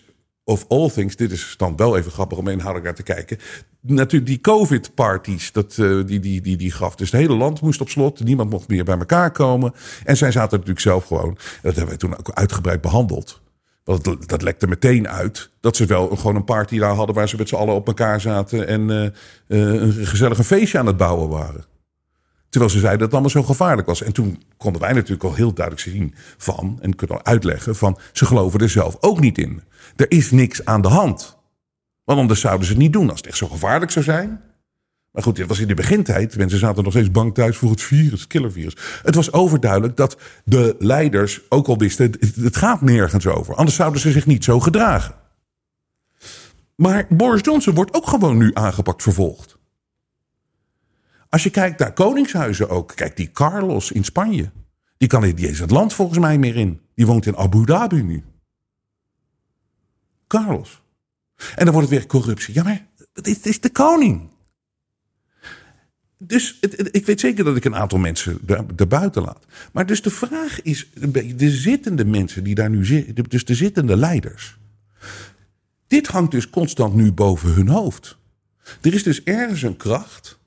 [0.48, 3.38] of all things, dit is dan wel even grappig om inhoudelijk naar te kijken.
[3.80, 6.94] Natuurlijk die COVID-parties, dat, uh, die, die, die, die gaf.
[6.94, 8.24] Dus het hele land moest op slot.
[8.24, 9.72] Niemand mocht meer bij elkaar komen.
[10.04, 11.38] En zij zaten natuurlijk zelf gewoon.
[11.62, 13.40] Dat hebben we toen ook uitgebreid behandeld.
[13.84, 17.28] Want dat, dat lekte meteen uit dat ze wel gewoon een party daar hadden waar
[17.28, 20.96] ze met z'n allen op elkaar zaten en uh, uh, een gezellig feestje aan het
[20.96, 21.64] bouwen waren.
[22.58, 24.02] Terwijl ze zeiden dat het allemaal zo gevaarlijk was.
[24.02, 28.26] En toen konden wij natuurlijk al heel duidelijk zien van, en kunnen uitleggen van, ze
[28.26, 29.62] geloven er zelf ook niet in.
[29.96, 31.36] Er is niks aan de hand.
[32.04, 34.40] Want anders zouden ze het niet doen als het echt zo gevaarlijk zou zijn.
[35.10, 36.36] Maar goed, dit was in de begintijd.
[36.36, 38.76] Mensen zaten nog steeds bang thuis voor het virus, killervirus.
[39.02, 43.54] Het was overduidelijk dat de leiders ook al wisten, het gaat nergens over.
[43.54, 45.14] Anders zouden ze zich niet zo gedragen.
[46.74, 49.57] Maar Boris Johnson wordt ook gewoon nu aangepakt, vervolgd.
[51.28, 52.92] Als je kijkt naar koningshuizen ook.
[52.94, 54.50] Kijk, die Carlos in Spanje.
[54.96, 56.80] Die kan niet eens het land volgens mij meer in.
[56.94, 58.24] Die woont in Abu Dhabi nu.
[60.26, 60.82] Carlos.
[61.54, 62.54] En dan wordt het weer corruptie.
[62.54, 64.28] Ja, maar het is de koning.
[66.18, 66.58] Dus
[66.90, 68.40] ik weet zeker dat ik een aantal mensen
[68.76, 69.44] erbuiten laat.
[69.72, 70.90] Maar dus de vraag is,
[71.36, 74.58] de zittende mensen die daar nu zitten, dus de zittende leiders.
[75.86, 78.16] Dit hangt dus constant nu boven hun hoofd.
[78.80, 80.37] Er is dus ergens een kracht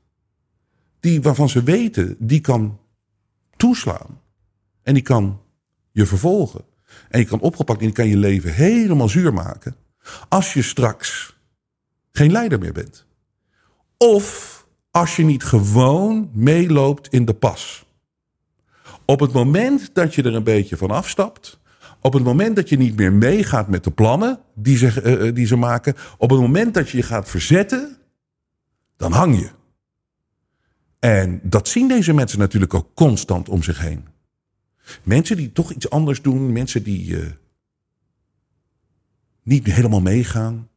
[1.01, 2.79] die, waarvan ze weten, die kan
[3.57, 4.19] toeslaan.
[4.83, 5.41] En die kan
[5.91, 6.61] je vervolgen.
[7.09, 9.75] En je kan opgepakt en die kan je leven helemaal zuur maken.
[10.29, 11.37] Als je straks
[12.11, 13.05] geen leider meer bent.
[13.97, 14.59] Of
[14.91, 17.85] als je niet gewoon meeloopt in de pas.
[19.05, 21.59] Op het moment dat je er een beetje van afstapt.
[22.01, 25.45] Op het moment dat je niet meer meegaat met de plannen die ze, uh, die
[25.45, 25.95] ze maken.
[26.17, 27.97] Op het moment dat je je gaat verzetten.
[28.97, 29.49] Dan hang je.
[31.01, 34.07] En dat zien deze mensen natuurlijk ook constant om zich heen.
[35.03, 37.25] Mensen die toch iets anders doen, mensen die uh,
[39.43, 40.69] niet helemaal meegaan,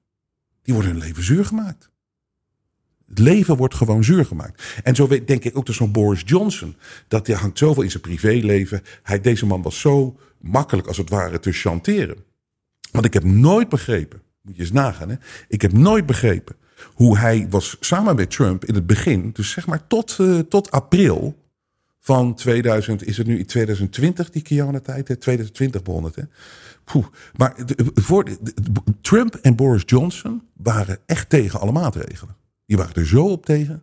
[0.63, 1.91] die worden hun leven zuur gemaakt.
[3.07, 4.81] Het leven wordt gewoon zuur gemaakt.
[4.83, 6.77] En zo denk ik ook dat zo'n Boris Johnson,
[7.09, 8.83] dat hij hangt zoveel in zijn privéleven.
[9.03, 12.25] Hij, deze man was zo makkelijk als het ware te chanteren.
[12.91, 15.17] Want ik heb nooit begrepen, moet je eens nagaan, hè?
[15.49, 16.57] ik heb nooit begrepen
[16.95, 20.71] hoe hij was samen met Trump in het begin, dus zeg maar tot, uh, tot
[20.71, 21.43] april
[22.01, 25.05] van 2000, is het nu in 2020 die Kiana-tijd?
[25.21, 26.23] 2020 begon het, hè?
[26.85, 27.07] Poeh.
[27.37, 28.25] Maar de, voor,
[29.01, 32.37] Trump en Boris Johnson waren echt tegen alle maatregelen.
[32.67, 33.83] Die waren er zo op tegen.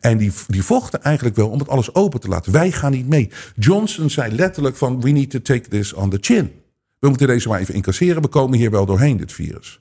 [0.00, 2.52] En die, die vochten eigenlijk wel om het alles open te laten.
[2.52, 3.30] Wij gaan niet mee.
[3.56, 6.52] Johnson zei letterlijk van we need to take this on the chin.
[6.98, 8.22] We moeten deze maar even incasseren.
[8.22, 9.80] We komen hier wel doorheen, dit virus.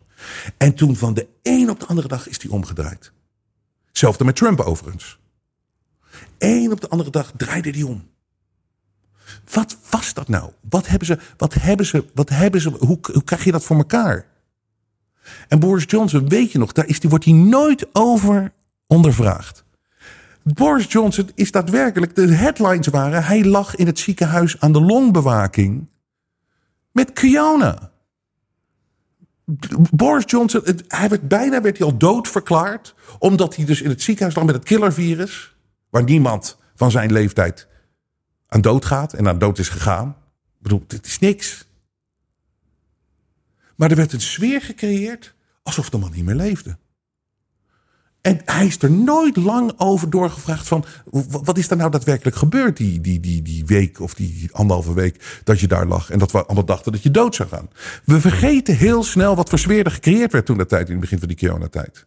[0.57, 3.11] En toen van de een op de andere dag is die omgedraaid.
[3.87, 5.19] Hetzelfde met Trump overigens.
[6.37, 8.07] Eén op de andere dag draaide die om.
[9.51, 10.51] Wat was dat nou?
[10.69, 13.77] Wat hebben ze, wat hebben ze, wat hebben ze, hoe, hoe krijg je dat voor
[13.77, 14.25] elkaar?
[15.47, 18.51] En Boris Johnson, weet je nog, daar is die, wordt hij nooit over
[18.87, 19.63] ondervraagd.
[20.43, 25.87] Boris Johnson is daadwerkelijk, de headlines waren, hij lag in het ziekenhuis aan de longbewaking
[26.91, 27.91] met Kiona.
[29.91, 34.01] Boris Johnson, hij werd bijna werd hij al dood verklaard, omdat hij dus in het
[34.01, 35.55] ziekenhuis lag met het killervirus,
[35.89, 37.67] waar niemand van zijn leeftijd
[38.47, 40.09] aan dood gaat en aan dood is gegaan.
[40.09, 41.67] Ik bedoel, dit is niks.
[43.75, 46.77] Maar er werd een sfeer gecreëerd alsof de man niet meer leefde.
[48.25, 50.85] En hij is er nooit lang over doorgevraagd van...
[51.29, 55.41] wat is er nou daadwerkelijk gebeurd die, die, die, die week of die anderhalve week
[55.43, 56.09] dat je daar lag...
[56.09, 57.69] en dat we allemaal dachten dat je dood zou gaan.
[58.03, 60.85] We vergeten heel snel wat voor sfeer er gecreëerd werd toen de tijd...
[60.85, 62.05] in het begin van die corona-tijd.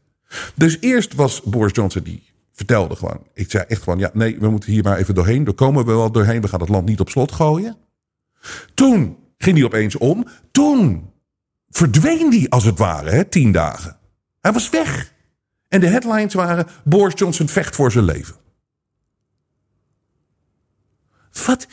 [0.54, 3.22] Dus eerst was Boris Johnson die vertelde gewoon.
[3.34, 5.44] Ik zei echt gewoon, ja, nee, we moeten hier maar even doorheen.
[5.44, 6.40] Daar komen we wel doorheen.
[6.40, 7.76] We gaan het land niet op slot gooien.
[8.74, 10.26] Toen ging hij opeens om.
[10.50, 11.10] Toen
[11.70, 13.96] verdween hij als het ware, hè, tien dagen.
[14.40, 15.16] Hij was weg.
[15.68, 18.36] En de headlines waren: Boris Johnson vecht voor zijn leven.
[21.46, 21.66] Wat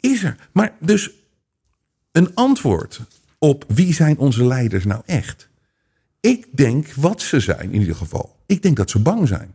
[0.00, 0.48] is er?
[0.52, 1.10] Maar dus
[2.12, 3.00] een antwoord
[3.38, 5.48] op wie zijn onze leiders nou echt?
[6.20, 8.36] Ik denk wat ze zijn in ieder geval.
[8.46, 9.54] Ik denk dat ze bang zijn.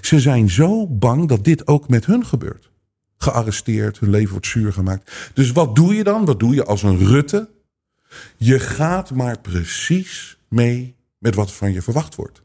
[0.00, 2.70] Ze zijn zo bang dat dit ook met hun gebeurt.
[3.16, 5.30] Gearresteerd, hun leven wordt zuur gemaakt.
[5.34, 6.24] Dus wat doe je dan?
[6.24, 7.50] Wat doe je als een Rutte?
[8.36, 12.42] Je gaat maar precies mee met wat van je verwacht wordt.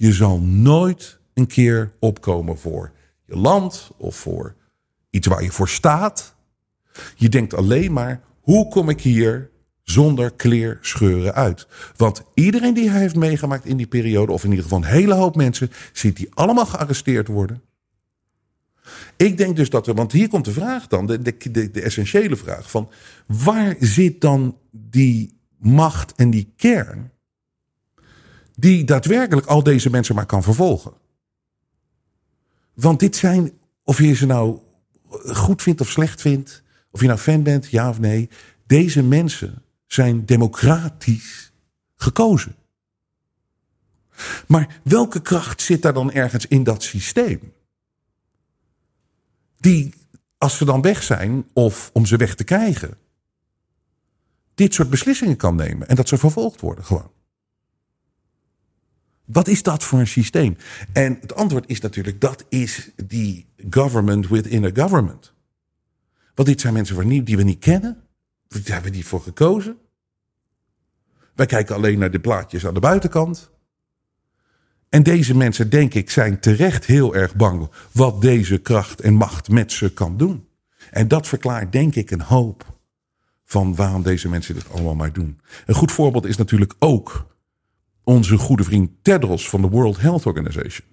[0.00, 2.92] Je zal nooit een keer opkomen voor
[3.26, 4.54] je land of voor
[5.10, 6.34] iets waar je voor staat.
[7.16, 9.50] Je denkt alleen maar: hoe kom ik hier
[9.82, 11.66] zonder kleerscheuren uit?
[11.96, 15.14] Want iedereen die hij heeft meegemaakt in die periode, of in ieder geval een hele
[15.14, 17.62] hoop mensen, ziet die allemaal gearresteerd worden.
[19.16, 21.82] Ik denk dus dat er, want hier komt de vraag dan, de, de, de, de
[21.82, 22.90] essentiële vraag van
[23.26, 27.10] waar zit dan die macht en die kern
[28.60, 30.92] die daadwerkelijk al deze mensen maar kan vervolgen?
[32.74, 33.52] Want dit zijn,
[33.84, 34.58] of je ze nou
[35.24, 38.28] goed vindt of slecht vindt, of je nou fan bent, ja of nee,
[38.66, 41.52] deze mensen zijn democratisch
[41.96, 42.54] gekozen.
[44.46, 47.52] Maar welke kracht zit daar dan ergens in dat systeem?
[49.58, 49.94] Die,
[50.38, 52.98] als ze dan weg zijn, of om ze weg te krijgen,
[54.54, 57.10] dit soort beslissingen kan nemen en dat ze vervolgd worden gewoon.
[59.32, 60.56] Wat is dat voor een systeem?
[60.92, 65.32] En het antwoord is natuurlijk, dat is die government within a government.
[66.34, 68.02] Want dit zijn mensen die we niet kennen.
[68.48, 69.76] Daar hebben we niet voor gekozen.
[71.34, 73.50] Wij kijken alleen naar de plaatjes aan de buitenkant.
[74.88, 79.48] En deze mensen, denk ik, zijn terecht heel erg bang wat deze kracht en macht
[79.48, 80.48] met ze kan doen.
[80.90, 82.78] En dat verklaart, denk ik, een hoop
[83.44, 85.40] van waarom deze mensen dit allemaal maar doen.
[85.66, 87.29] Een goed voorbeeld is natuurlijk ook
[88.10, 90.86] onze goede vriend Tedros van de World Health Organization.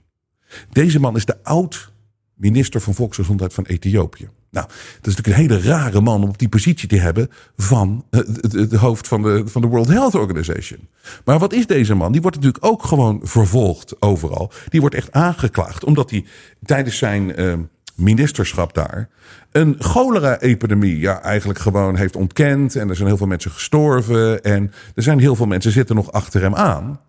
[0.70, 1.92] Deze man is de oud
[2.34, 4.30] minister van Volksgezondheid van Ethiopië.
[4.52, 8.06] Nou, dat is natuurlijk een hele rare man om op die positie te hebben van
[8.10, 10.88] het, hoofd van de, van de World Health Organization.
[11.26, 12.12] Maar wat is deze man?
[12.12, 14.52] Die wordt natuurlijk ook gewoon vervolgd overal.
[14.70, 16.26] Die wordt echt aangeklaagd omdat hij
[16.64, 17.54] tijdens zijn uh,
[17.96, 19.10] ministerschap daar
[19.52, 22.76] een cholera-epidemie ja, eigenlijk gewoon heeft ontkend.
[22.76, 24.44] En er zijn heel veel mensen gestorven.
[24.44, 27.00] En er zijn heel veel mensen zitten nog achter hem aan.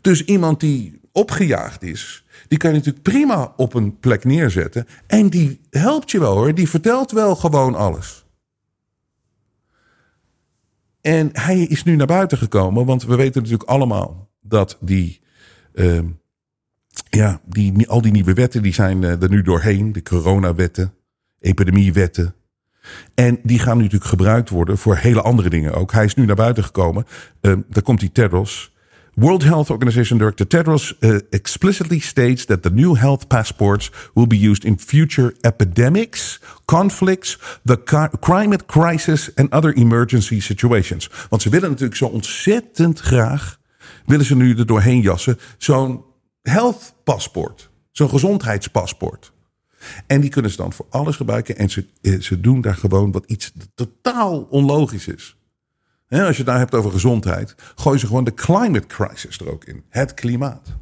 [0.00, 4.86] Dus iemand die opgejaagd is, die kan je natuurlijk prima op een plek neerzetten.
[5.06, 6.54] En die helpt je wel hoor.
[6.54, 8.24] Die vertelt wel gewoon alles.
[11.00, 15.20] En hij is nu naar buiten gekomen, want we weten natuurlijk allemaal dat die,
[15.74, 16.00] uh,
[17.10, 19.92] ja, die, al die nieuwe wetten die zijn uh, er nu doorheen.
[19.92, 20.94] De coronawetten,
[21.40, 22.34] epidemiewetten.
[23.14, 25.92] En die gaan nu natuurlijk gebruikt worden voor hele andere dingen ook.
[25.92, 27.06] Hij is nu naar buiten gekomen.
[27.40, 28.72] Uh, daar komt die Tedros.
[29.14, 34.48] World Health Organization Director Tedros uh, explicitly states that the new health passports will be
[34.48, 37.76] used in future epidemics, conflicts, the
[38.20, 41.10] climate crisis and other emergency situations.
[41.28, 43.58] Want ze willen natuurlijk zo ontzettend graag,
[44.06, 46.04] willen ze nu er doorheen jassen, zo'n
[46.42, 49.32] health paspoort, zo'n gezondheidspaspoort.
[50.06, 53.12] En die kunnen ze dan voor alles gebruiken en ze, eh, ze doen daar gewoon
[53.12, 55.36] wat iets totaal onlogisch is
[56.18, 59.64] als je het nou hebt over gezondheid, gooi ze gewoon de climate crisis er ook
[59.64, 59.84] in.
[59.88, 60.78] Het klimaat.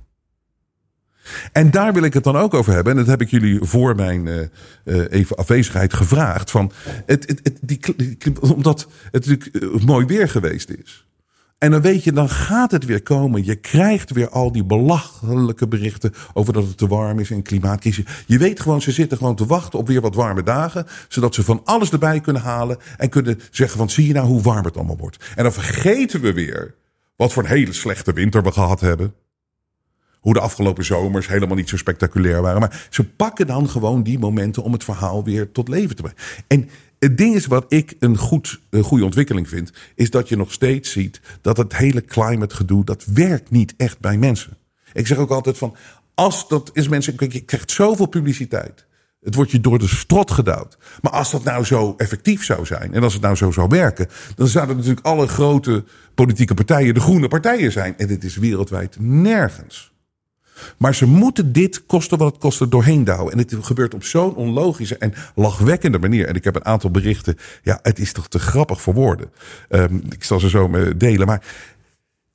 [1.52, 2.92] En daar wil ik het dan ook over hebben.
[2.92, 4.40] En dat heb ik jullie voor mijn uh,
[4.84, 6.50] uh, even afwezigheid gevraagd.
[6.50, 6.72] Van
[7.06, 7.80] het, het, die,
[8.40, 11.07] omdat het natuurlijk mooi weer geweest is.
[11.58, 13.44] En dan weet je, dan gaat het weer komen.
[13.44, 18.04] Je krijgt weer al die belachelijke berichten over dat het te warm is en klimaatcrisis.
[18.26, 20.86] Je weet gewoon, ze zitten gewoon te wachten op weer wat warme dagen.
[21.08, 22.76] Zodat ze van alles erbij kunnen halen.
[22.96, 25.24] En kunnen zeggen van, zie je nou hoe warm het allemaal wordt.
[25.36, 26.74] En dan vergeten we weer
[27.16, 29.14] wat voor een hele slechte winter we gehad hebben.
[30.20, 32.60] Hoe de afgelopen zomers helemaal niet zo spectaculair waren.
[32.60, 36.20] Maar ze pakken dan gewoon die momenten om het verhaal weer tot leven te brengen.
[36.46, 40.36] En het ding is wat ik een, goed, een goede ontwikkeling vind, is dat je
[40.36, 44.56] nog steeds ziet dat het hele climate gedoe, dat werkt niet echt bij mensen.
[44.92, 45.76] Ik zeg ook altijd van,
[46.14, 48.86] als dat is mensen, je krijgt zoveel publiciteit.
[49.20, 50.78] Het wordt je door de strot gedouwd.
[51.00, 54.08] Maar als dat nou zo effectief zou zijn en als het nou zo zou werken,
[54.34, 55.84] dan zouden natuurlijk alle grote
[56.14, 57.98] politieke partijen de groene partijen zijn.
[57.98, 59.92] En dit is wereldwijd nergens.
[60.78, 63.32] Maar ze moeten dit kosten wat het kost doorheen douwen.
[63.32, 66.26] En het gebeurt op zo'n onlogische en lachwekkende manier.
[66.26, 67.36] En ik heb een aantal berichten.
[67.62, 69.30] Ja, het is toch te grappig voor woorden.
[69.68, 71.26] Um, ik zal ze zo delen.
[71.26, 71.42] Maar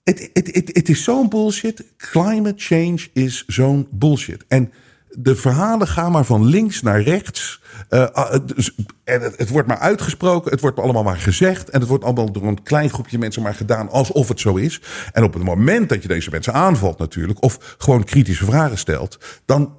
[0.04, 1.84] het, het, het, het is zo'n bullshit.
[1.98, 4.46] Climate change is zo'n bullshit.
[4.48, 4.72] En
[5.10, 7.62] de verhalen gaan maar van links naar rechts.
[7.90, 11.70] Uh, dus, en het, het, wordt maar uitgesproken, het wordt allemaal maar gezegd.
[11.70, 14.82] En het wordt allemaal door een klein groepje mensen maar gedaan alsof het zo is.
[15.12, 19.18] En op het moment dat je deze mensen aanvalt natuurlijk, of gewoon kritische vragen stelt,
[19.46, 19.76] dan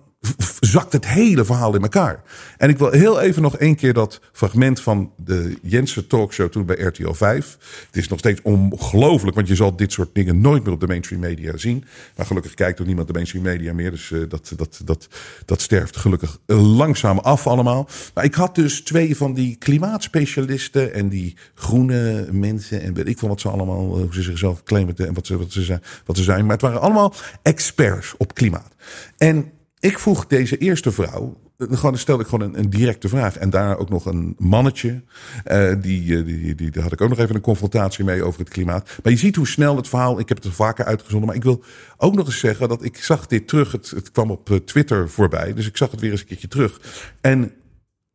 [0.61, 2.23] zakt het hele verhaal in elkaar.
[2.57, 6.67] En ik wil heel even nog één keer dat fragment van de Jensen talkshow toen
[6.67, 7.59] bij RTL 5.
[7.87, 10.87] Het is nog steeds ongelooflijk, want je zal dit soort dingen nooit meer op de
[10.87, 11.85] mainstream media zien.
[12.17, 13.91] Maar gelukkig kijkt ook niemand de mainstream media meer.
[13.91, 15.09] Dus uh, dat, dat, dat,
[15.45, 17.89] dat sterft gelukkig langzaam af allemaal.
[18.15, 22.83] Maar ik had dus twee van die klimaatspecialisten en die groene mensen.
[22.83, 25.53] En weet ik van wat ze allemaal, hoe ze zichzelf claimen en wat ze, wat,
[25.53, 26.43] ze zijn, wat ze zijn.
[26.43, 28.73] Maar het waren allemaal experts op klimaat.
[29.17, 29.53] En
[29.85, 33.37] ik vroeg deze eerste vrouw, gewoon stelde ik gewoon een, een, directe vraag.
[33.37, 35.03] En daarna ook nog een mannetje.
[35.47, 38.49] Uh, die, die, die, daar had ik ook nog even een confrontatie mee over het
[38.49, 38.91] klimaat.
[39.03, 40.19] Maar je ziet hoe snel het verhaal.
[40.19, 41.27] Ik heb het er vaker uitgezonden.
[41.27, 41.65] Maar ik wil
[41.97, 43.73] ook nog eens zeggen dat ik zag dit terug.
[43.73, 45.55] Het, het kwam op Twitter voorbij.
[45.55, 46.81] Dus ik zag het weer eens een keertje terug.
[47.21, 47.53] En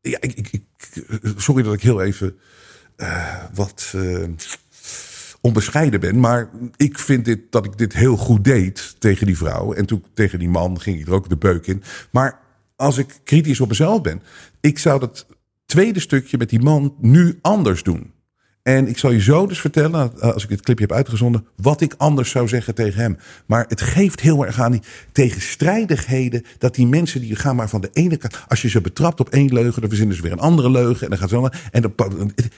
[0.02, 0.64] ja, ik, ik,
[1.38, 2.38] sorry dat ik heel even
[3.54, 3.94] wat.
[5.42, 6.20] Onbescheiden ben.
[6.20, 9.74] Maar ik vind dit, dat ik dit heel goed deed tegen die vrouw.
[9.74, 11.84] En toen tegen die man ging ik er ook de beuk in.
[12.12, 12.40] Maar
[12.76, 14.22] als ik kritisch op mezelf ben,
[14.62, 15.26] ik zou dat
[15.66, 18.12] tweede stukje met die man nu anders doen.
[18.64, 21.94] En ik zal je zo dus vertellen, als ik dit clipje heb uitgezonden, wat ik
[21.98, 23.18] anders zou zeggen tegen hem.
[23.46, 26.44] Maar het geeft heel erg aan die tegenstrijdigheden.
[26.58, 28.44] Dat die mensen die gaan maar van de ene kant.
[28.48, 31.04] Als je ze betrapt op één leugen, dan verzinnen ze weer een andere leugen.
[31.04, 31.50] En dan gaat zo.
[31.72, 31.94] En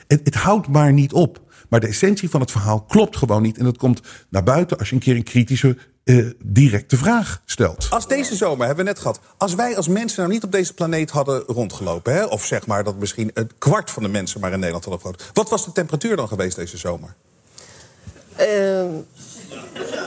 [0.07, 1.50] het, het houdt maar niet op.
[1.71, 3.57] Maar de essentie van het verhaal klopt gewoon niet.
[3.57, 7.87] En dat komt naar buiten als je een keer een kritische, uh, directe vraag stelt.
[7.89, 9.19] Als deze zomer, hebben we net gehad.
[9.37, 12.13] Als wij als mensen nou niet op deze planeet hadden rondgelopen.
[12.13, 15.03] Hè, of zeg maar dat misschien een kwart van de mensen maar in Nederland hadden
[15.03, 15.35] rondgelopen.
[15.41, 17.15] Wat was de temperatuur dan geweest deze zomer?
[18.39, 18.83] Uh,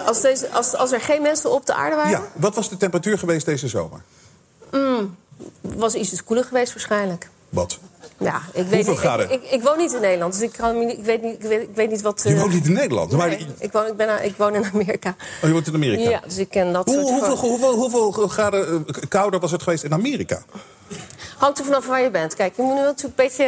[0.07, 2.11] als, deze, als, als er geen mensen op de aarde waren?
[2.11, 4.03] Ja, wat was de temperatuur geweest deze zomer?
[4.71, 5.17] Mm,
[5.61, 7.31] was iets koeler geweest waarschijnlijk.
[7.49, 7.79] Wat?
[8.19, 9.31] Ja, ik weet Hoeveel graden?
[9.31, 11.63] Ik, ik, ik, woon niet in Nederland, dus ik, kan, ik, weet, niet, ik, weet,
[11.63, 12.23] ik weet niet wat...
[12.25, 13.11] Je woont niet in Nederland?
[13.11, 13.39] Nee, maar...
[13.59, 15.17] ik, woon, ik, ben, ik woon in Amerika.
[15.43, 16.11] Oh, je woont in Amerika?
[16.11, 19.85] Ja, dus ik ken dat Hoe, soort hoeveel, hoeveel, hoeveel, graden kouder was het geweest
[19.85, 20.43] in Amerika?
[21.45, 22.35] Hangt er vanaf waar je bent.
[22.35, 23.45] Kijk, je moet nu natuurlijk een beetje...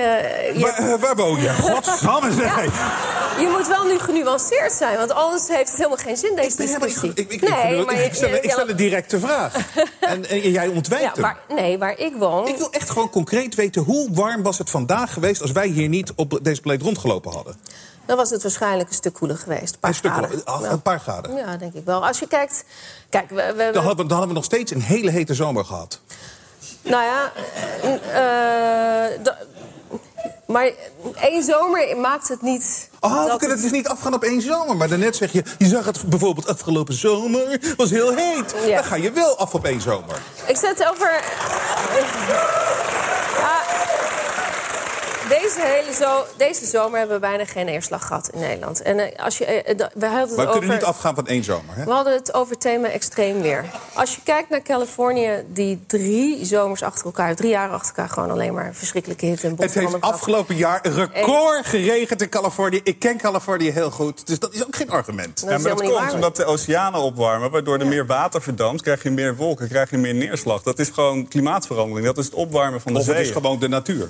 [0.55, 0.61] Je...
[0.61, 1.49] Waar, waar, woon je?
[1.71, 2.65] Godsamme zeg!
[2.65, 6.57] Ja, je moet wel nu genuanceerd zijn, want anders heeft het helemaal geen zin, deze
[6.57, 7.13] discussie.
[7.15, 9.55] Ik, ik, nee, maar ik, stel, ik stel een directe vraag.
[10.01, 12.49] en, en, jij ontwijkt ja, waar, Nee, waar ik woon...
[12.49, 15.43] Ik wil echt gewoon concreet weten, hoe warm was het vandaag geweest...
[15.43, 17.57] als wij hier niet op deze planeet rondgelopen hadden?
[18.07, 19.75] Dan was het waarschijnlijk een stuk koeler geweest.
[19.75, 20.31] Een paar een graden.
[20.31, 21.37] Stuk, een, een paar graden?
[21.37, 22.07] Ja, denk ik wel.
[22.07, 22.65] Als je kijkt...
[23.09, 25.65] Kijk, we, we, dan, hadden we, dan hadden we nog steeds een hele hete zomer
[25.65, 26.01] gehad.
[26.87, 27.33] Nou ja,
[27.85, 29.35] uh,
[30.47, 30.71] maar
[31.21, 32.91] één zomer maakt het niet.
[33.01, 34.77] Oh, we kunnen het dus niet afgaan op één zomer.
[34.77, 38.55] Maar daarnet zeg je, je zag het bijvoorbeeld afgelopen zomer, was heel heet.
[38.67, 38.75] Ja.
[38.75, 40.17] Dan ga je wel af op één zomer.
[40.47, 41.23] Ik zet over.
[43.39, 43.63] Ja,
[45.47, 48.83] deze, hele zo, deze zomer hebben we bijna geen neerslag gehad in Nederland.
[48.83, 51.27] En uh, als je, uh, we hadden het maar we over, kunnen niet afgaan van
[51.27, 51.85] één zomer, hè?
[51.85, 53.65] We hadden het over het thema extreem weer.
[53.93, 57.35] Als je kijkt naar Californië, die drie zomers achter elkaar...
[57.35, 61.57] drie jaar achter elkaar gewoon alleen maar verschrikkelijke hitte en Het heeft afgelopen jaar record
[61.57, 61.65] en...
[61.65, 62.81] geregend in Californië.
[62.85, 65.41] Ik ken Californië heel goed, dus dat is ook geen argument.
[65.41, 67.51] Dat ja, maar dat komt omdat de oceanen opwarmen...
[67.51, 67.89] waardoor er ja.
[67.89, 70.63] meer water verdampt, krijg je meer wolken, krijg je meer neerslag.
[70.63, 73.15] Dat is gewoon klimaatverandering, dat is het opwarmen van de of zee.
[73.15, 74.09] het is gewoon de natuur.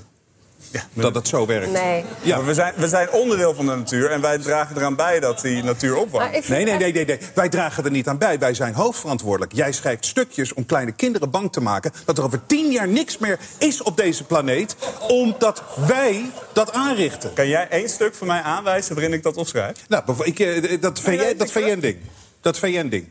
[0.71, 1.71] Ja, dat het zo werkt.
[1.71, 2.05] Nee.
[2.23, 2.45] Ja.
[2.45, 5.63] We, zijn, we zijn onderdeel van de natuur en wij dragen eraan bij dat die
[5.63, 6.49] natuur opwarmt.
[6.49, 7.19] Nee, nee, nee, nee, nee.
[7.35, 8.39] Wij dragen er niet aan bij.
[8.39, 9.53] Wij zijn hoofdverantwoordelijk.
[9.53, 11.93] Jij schrijft stukjes om kleine kinderen bang te maken...
[12.05, 14.77] dat er over tien jaar niks meer is op deze planeet...
[15.09, 17.33] omdat wij dat aanrichten.
[17.33, 19.77] Kan jij één stuk voor mij aanwijzen waarin ik dat opschrijf?
[19.89, 21.99] Nou, ik, dat VN-ding.
[22.41, 23.09] Dat VN-ding.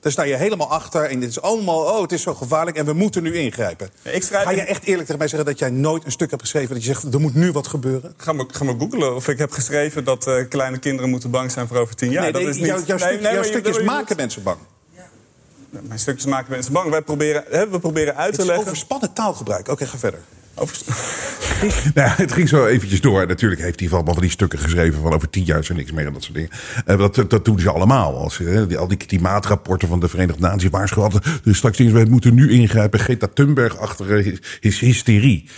[0.00, 2.84] Daar sta je helemaal achter en het is allemaal, oh, het is zo gevaarlijk en
[2.84, 3.90] we moeten nu ingrijpen.
[4.02, 4.44] Ik schrijf...
[4.44, 6.84] Ga je echt eerlijk tegen mij zeggen dat jij nooit een stuk hebt geschreven dat
[6.84, 8.14] je zegt, er moet nu wat gebeuren?
[8.16, 11.50] Ga maar, ga maar googlen of ik heb geschreven dat uh, kleine kinderen moeten bang
[11.50, 12.22] zijn voor over tien jaar.
[12.22, 12.66] Nee, dat nee, is niet...
[12.66, 14.58] jouw, jouw, nee, stuk, jouw stukjes je, maken mensen bang.
[14.94, 16.90] Ja, mijn stukjes maken mensen bang.
[16.90, 18.66] Wij proberen, hè, we proberen uit te het leggen...
[18.66, 19.60] overspannen taalgebruik.
[19.60, 20.20] Oké, okay, ga verder.
[21.94, 23.26] Nou, het ging zo eventjes door.
[23.26, 26.06] Natuurlijk heeft hij van die stukken geschreven van over tien jaar is er niks meer
[26.06, 26.50] en dat soort dingen.
[26.86, 28.16] Uh, dat, dat doen ze allemaal.
[28.16, 32.04] Als, uh, die, al die klimaatrapporten van de Verenigde Naties waarschuwen dus straks dingen, wij
[32.04, 32.98] moeten nu ingrijpen.
[32.98, 35.48] Greta Thunberg achter uh, hysterie.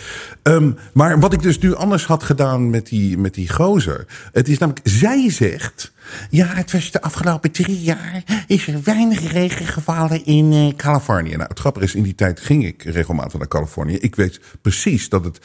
[0.43, 4.05] Um, maar wat ik dus nu anders had gedaan met die, met die gozer.
[4.31, 5.91] Het is namelijk, zij zegt.
[6.29, 11.35] Ja, het was de afgelopen drie jaar is er weinig regen gevallen in uh, Californië.
[11.35, 13.95] Nou, het grappige is, in die tijd ging ik regelmatig naar Californië.
[13.95, 15.39] Ik weet precies dat het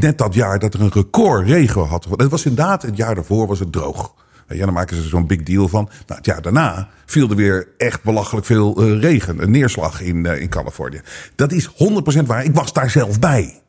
[0.00, 2.06] net dat jaar dat er een record regen had.
[2.16, 4.14] Het was inderdaad, het jaar daarvoor was het droog.
[4.48, 5.84] Ja, dan maken ze zo'n big deal van.
[5.84, 10.26] Nou, het jaar daarna viel er weer echt belachelijk veel eh, regen, een neerslag in,
[10.26, 11.00] eh, in Californië.
[11.34, 12.44] Dat is 100% waar.
[12.44, 13.60] Ik was daar zelf bij.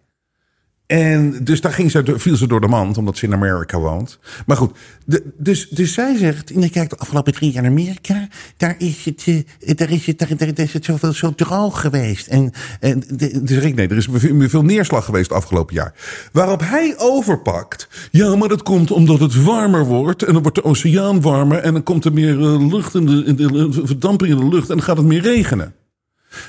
[0.92, 4.20] En dus daar ging ze, viel ze door de mand, omdat ze in Amerika woont.
[4.46, 7.70] Maar goed, de, dus, dus zij zegt, en ik kijk de afgelopen drie jaar in
[7.70, 8.28] Amerika,
[8.58, 12.28] daar is het, eh, daar is het, daar, is het zoveel zo droog geweest.
[12.28, 14.08] En, en de- dus ik, nee, er is
[14.50, 15.94] veel, neerslag geweest afgelopen jaar.
[16.32, 20.24] Waarop hij overpakt, ja, maar dat komt omdat het warmer wordt.
[20.24, 23.24] En dan wordt de oceaan warmer en dan komt er meer eh, lucht in de,
[23.26, 25.74] in de verdamping in de lucht en dan gaat het meer regenen.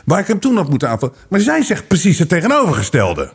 [0.05, 1.15] Waar ik hem toen had moeten aanvallen.
[1.29, 3.33] Maar zij zegt precies het tegenovergestelde.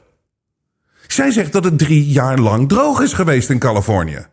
[1.08, 4.26] Zij zegt dat het drie jaar lang droog is geweest in Californië.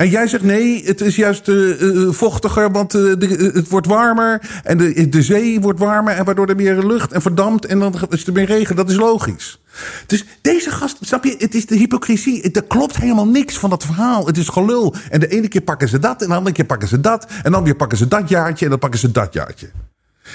[0.00, 3.68] En jij zegt nee, het is juist eh, eh, vochtiger, want eh, de, eh, het
[3.68, 4.60] wordt warmer.
[4.64, 7.66] En de, de zee wordt warmer, en waardoor er meer lucht en verdampt.
[7.66, 9.60] En dan is er meer regen, dat is logisch.
[10.06, 12.50] Dus deze gast, snap je, het is de hypocrisie.
[12.50, 14.26] Er klopt helemaal niks van dat verhaal.
[14.26, 14.94] Het is gelul.
[15.10, 17.26] En de ene keer pakken ze dat, en de andere keer pakken ze dat.
[17.42, 19.70] En dan weer pakken ze dat jaartje, en dan pakken ze dat jaartje.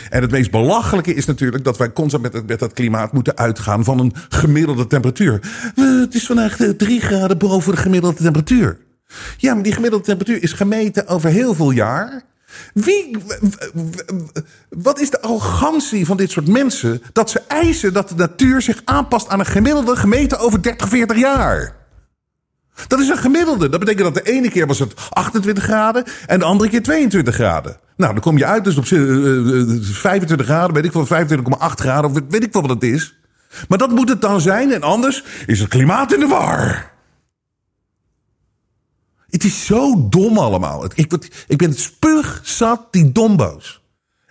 [0.10, 3.38] En het meest belachelijke is natuurlijk dat wij constant met, het- met dat klimaat moeten
[3.38, 5.40] uitgaan van een gemiddelde temperatuur.
[5.76, 8.78] Eh, Het is vandaag eh, drie graden boven de gemiddelde temperatuur.
[9.38, 12.24] Ja, maar die gemiddelde temperatuur is gemeten over heel veel jaar.
[12.74, 13.18] Wie,
[14.70, 18.82] wat is de arrogantie van dit soort mensen dat ze eisen dat de natuur zich
[18.86, 21.76] aanpast aan een gemiddelde gemeten over 30, 40 jaar?
[22.88, 23.70] Dat is een gemiddelde.
[23.70, 27.36] Dat betekent dat de ene keer was het 28 graden en de andere keer 22
[27.36, 27.78] graden.
[27.98, 31.10] Nou, dan kom je uit dus op eh, eh, 25 graden, weet ik wel, 25,8
[31.60, 33.16] graden, of weet ik wel wat het is.
[33.68, 36.94] Maar dat moet het dan zijn en anders is het klimaat in de war.
[39.30, 40.86] Het is zo dom allemaal.
[40.96, 41.14] Ik,
[41.48, 43.82] ik ben spuugzat die dombo's.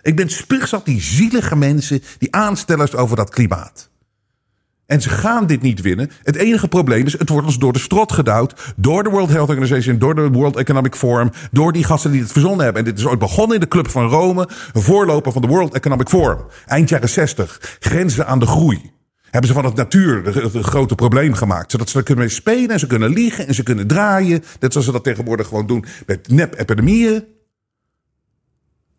[0.01, 3.89] Ik ben spuugzat die zielige mensen, die aanstellers over dat klimaat.
[4.85, 6.11] En ze gaan dit niet winnen.
[6.23, 8.73] Het enige probleem is, het wordt ons door de strot gedouwd.
[8.75, 11.29] Door de World Health Organization, door de World Economic Forum.
[11.51, 12.83] Door die gasten die het verzonnen hebben.
[12.83, 14.49] En dit is ooit begonnen in de Club van Rome.
[14.73, 16.45] Een voorloper van de World Economic Forum.
[16.65, 17.77] Eind jaren 60.
[17.79, 18.93] Grenzen aan de groei.
[19.21, 21.71] Hebben ze van het natuur het grote probleem gemaakt.
[21.71, 24.43] Zodat ze er kunnen mee spelen en ze kunnen liegen en ze kunnen draaien.
[24.59, 27.23] Net zoals ze dat tegenwoordig gewoon doen met nep-epidemieën.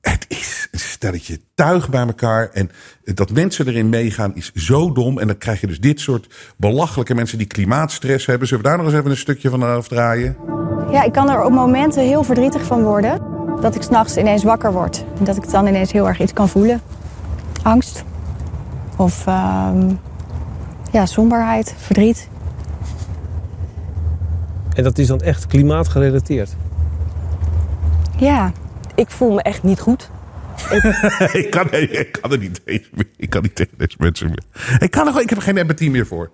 [0.01, 0.56] Het is
[0.97, 2.51] stelletje tuig bij elkaar.
[2.53, 2.71] En
[3.05, 5.19] dat mensen erin meegaan is zo dom.
[5.19, 8.49] En dan krijg je dus dit soort belachelijke mensen die klimaatstress hebben.
[8.49, 10.37] Zullen we daar nog eens even een stukje van afdraaien?
[10.91, 13.21] Ja, ik kan er op momenten heel verdrietig van worden.
[13.61, 15.05] Dat ik s'nachts ineens wakker word.
[15.19, 16.81] En dat ik dan ineens heel erg iets kan voelen.
[17.63, 18.05] Angst.
[18.97, 19.93] Of ehm,
[20.93, 22.29] ja, somberheid, verdriet.
[24.75, 26.57] En dat is dan echt klimaatgerelateerd.
[28.19, 28.53] Ja.
[28.95, 30.11] Ik voel me echt niet goed.
[31.41, 32.89] ik, kan, ik kan er niet tegen.
[33.17, 34.79] Ik kan niet tegen deze mensen meer.
[34.79, 36.31] Ik, kan er, ik heb er geen empathie meer voor.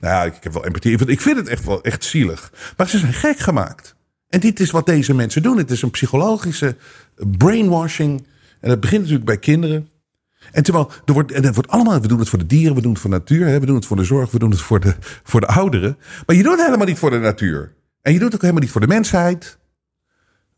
[0.00, 1.06] Nou ik heb wel empathie.
[1.06, 2.52] Ik vind het echt wel echt zielig.
[2.76, 3.94] Maar ze zijn gek gemaakt.
[4.28, 5.58] En dit is wat deze mensen doen.
[5.58, 6.76] Het is een psychologische
[7.16, 8.26] brainwashing.
[8.60, 9.88] En dat begint natuurlijk bij kinderen.
[10.52, 12.92] En terwijl er wordt, het wordt allemaal, we doen het voor de dieren, we doen
[12.92, 14.80] het voor de natuur, hè, we doen het voor de zorg, we doen het voor
[14.80, 15.98] de, voor de ouderen.
[16.26, 17.72] Maar je doet het helemaal niet voor de natuur.
[18.02, 19.58] En je doet het ook helemaal niet voor de mensheid.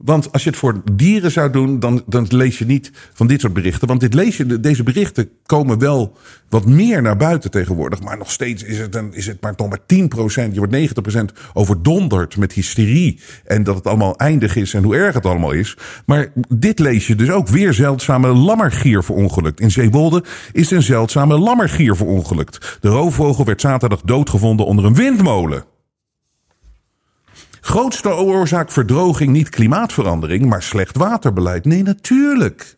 [0.05, 3.41] Want als je het voor dieren zou doen, dan, dan lees je niet van dit
[3.41, 3.89] soort berichten.
[3.89, 6.17] Want dit lees je, deze berichten komen wel
[6.49, 8.03] wat meer naar buiten tegenwoordig.
[8.03, 9.81] Maar nog steeds is het, een, is het maar nog maar
[10.49, 10.53] 10%.
[10.53, 13.21] Je wordt 90% overdonderd met hysterie.
[13.45, 15.77] En dat het allemaal eindig is en hoe erg het allemaal is.
[16.07, 17.49] Maar dit lees je dus ook.
[17.49, 19.61] Weer zeldzame lammergier verongelukt.
[19.61, 22.79] In Zeewolde is een zeldzame lammergier verongelukt.
[22.81, 25.72] De roofvogel werd zaterdag doodgevonden onder een windmolen.
[27.65, 31.65] Grootste oorzaak verdroging niet klimaatverandering, maar slecht waterbeleid.
[31.65, 32.77] Nee, natuurlijk.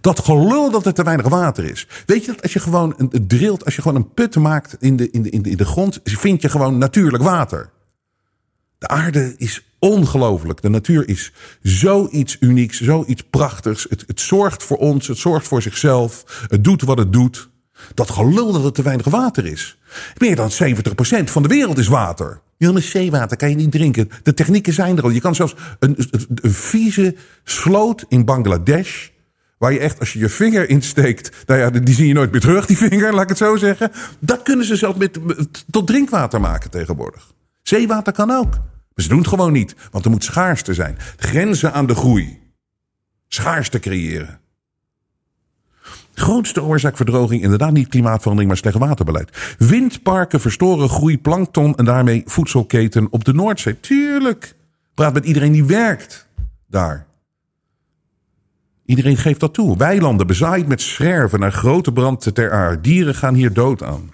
[0.00, 1.86] Dat gelul dat er te weinig water is.
[2.06, 4.96] Weet je dat als je gewoon een, drilt, als je gewoon een put maakt in
[4.96, 7.70] de, in, de, in, de, in de grond, vind je gewoon natuurlijk water.
[8.78, 10.62] De aarde is ongelooflijk.
[10.62, 13.86] De natuur is zoiets unieks, zoiets prachtigs.
[13.88, 16.44] Het, het zorgt voor ons, het zorgt voor zichzelf.
[16.48, 17.48] Het doet wat het doet.
[17.94, 19.78] Dat gelul dat er te weinig water is.
[20.18, 20.54] Meer dan 70%
[21.24, 22.42] van de wereld is water.
[22.72, 24.10] Maar zeewater kan je niet drinken.
[24.22, 25.10] De technieken zijn er al.
[25.10, 25.96] Je kan zelfs een,
[26.34, 29.08] een, vieze sloot in Bangladesh.
[29.58, 31.30] Waar je echt, als je je vinger insteekt.
[31.46, 33.90] Nou ja, die zie je nooit meer terug, die vinger, laat ik het zo zeggen.
[34.18, 35.18] Dat kunnen ze zelfs met-
[35.70, 37.32] tot drinkwater maken tegenwoordig.
[37.62, 38.50] Zeewater kan ook.
[38.94, 40.96] Maar ze doen het gewoon niet, want er moet schaarste zijn.
[41.16, 42.40] Grenzen aan de groei.
[43.28, 44.40] Schaarste creëren.
[46.24, 49.56] Grootste oorzaak verdroging inderdaad niet klimaatverandering, maar slecht waterbeleid.
[49.58, 53.80] Windparken verstoren groei plankton en daarmee voedselketen op de Noordzee.
[53.80, 54.54] Tuurlijk.
[54.94, 56.28] Praat met iedereen die werkt
[56.66, 57.06] daar.
[58.86, 59.76] Iedereen geeft dat toe.
[59.76, 62.80] Weilanden bezaaid met scherven naar grote brand ter aarde.
[62.80, 64.12] Dieren gaan hier dood aan.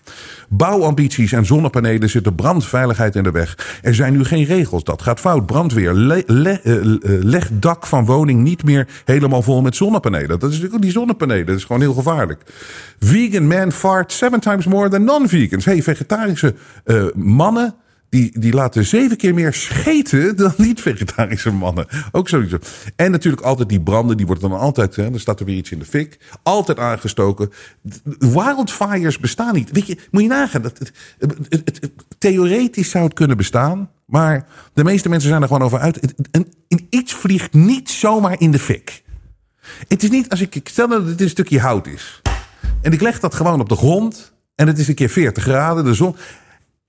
[0.49, 3.79] Bouwambities en zonnepanelen zitten brandveiligheid in de weg.
[3.83, 4.85] Er zijn nu geen regels.
[4.85, 5.47] Dat gaat fout.
[5.47, 6.11] Brandweer.
[6.11, 10.39] Eh, eh, leg dak van woning niet meer helemaal vol met zonnepanelen.
[10.39, 11.47] Dat is natuurlijk die zonnepanelen.
[11.47, 12.43] Dat is gewoon heel gevaarlijk.
[12.99, 15.65] Vegan man fart seven times more than non-vegans.
[15.65, 16.55] Hey, vegetarische
[16.85, 17.75] eh, mannen
[18.11, 21.87] die, die laten zeven keer meer scheten dan niet-vegetarische mannen.
[22.13, 22.55] Ook zoiets.
[22.97, 25.71] En natuurlijk altijd die branden, die worden dan altijd, hè, dan staat er weer iets
[25.71, 26.19] in de fik.
[26.43, 27.51] Altijd aangestoken.
[28.19, 29.71] Wildfires bestaan niet.
[29.71, 30.63] Weet je, moet je nagaan.
[30.63, 30.79] Dat,
[31.19, 33.91] het, theoretisch zou het kunnen bestaan.
[34.07, 36.15] Maar de meeste mensen zijn er gewoon over uit.
[36.31, 36.47] En,
[36.91, 39.03] iets vliegt niet zomaar in de fik.
[39.89, 42.23] Het is niet als ik, ik stel dat het een stukje hout is.
[42.83, 44.33] En ik leg dat gewoon op de grond.
[44.55, 46.17] En het is een keer 40 graden, de zon.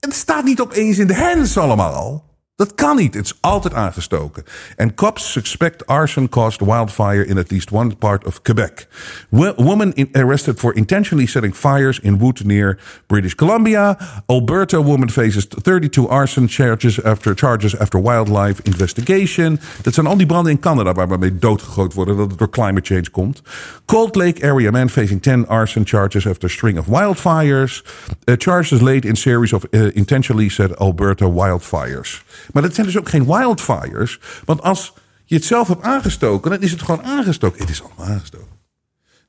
[0.08, 2.24] Het staat niet opeens in de hands allemaal.
[2.62, 3.14] Dat kan niet.
[3.14, 4.44] Het is altijd aangestoken.
[4.76, 8.88] En cops suspect arson caused wildfire in at least one part of Quebec.
[9.30, 13.98] woman arrested for intentionally setting fires in wood near British Columbia.
[14.26, 19.60] Alberta woman faces 32 arson charges after charges after wildlife investigation.
[19.82, 22.50] Dat zijn al die branden in Canada waar we mee doodgegooid worden dat het door
[22.50, 23.42] climate change komt.
[23.86, 27.84] Cold Lake area man facing 10 arson charges after string of wildfires.
[28.26, 32.24] Uh, charges laid in series of uh, intentionally set Alberta wildfires.
[32.54, 34.20] Maar dat zijn dus ook geen wildfires.
[34.46, 34.94] Want als
[35.26, 37.60] je het zelf hebt aangestoken, dan is het gewoon aangestoken.
[37.60, 38.60] Het is allemaal aangestoken.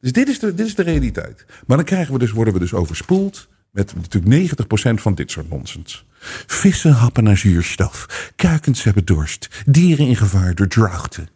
[0.01, 1.45] Dus dit is de, dit is de realiteit.
[1.67, 4.53] Maar dan krijgen we dus, worden we dus overspoeld met natuurlijk
[4.99, 6.05] 90% van dit soort nonsens.
[6.47, 8.31] Vissen happen naar zuurstof.
[8.37, 9.49] Kuikens hebben dorst.
[9.67, 11.27] Dieren in gevaar door droogte.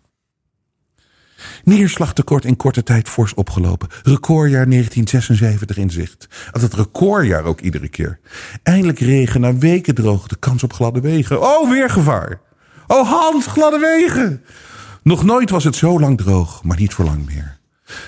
[1.67, 3.89] Neerslagtekort in korte tijd fors opgelopen.
[4.03, 6.29] Recordjaar 1976 in zicht.
[6.53, 8.19] het recordjaar ook iedere keer.
[8.63, 10.37] Eindelijk regen na weken droogte.
[10.37, 11.43] Kans op gladde wegen.
[11.43, 12.41] Oh, weer gevaar.
[12.87, 14.43] Oh, Hans, gladde wegen.
[15.03, 17.59] Nog nooit was het zo lang droog, maar niet voor lang meer.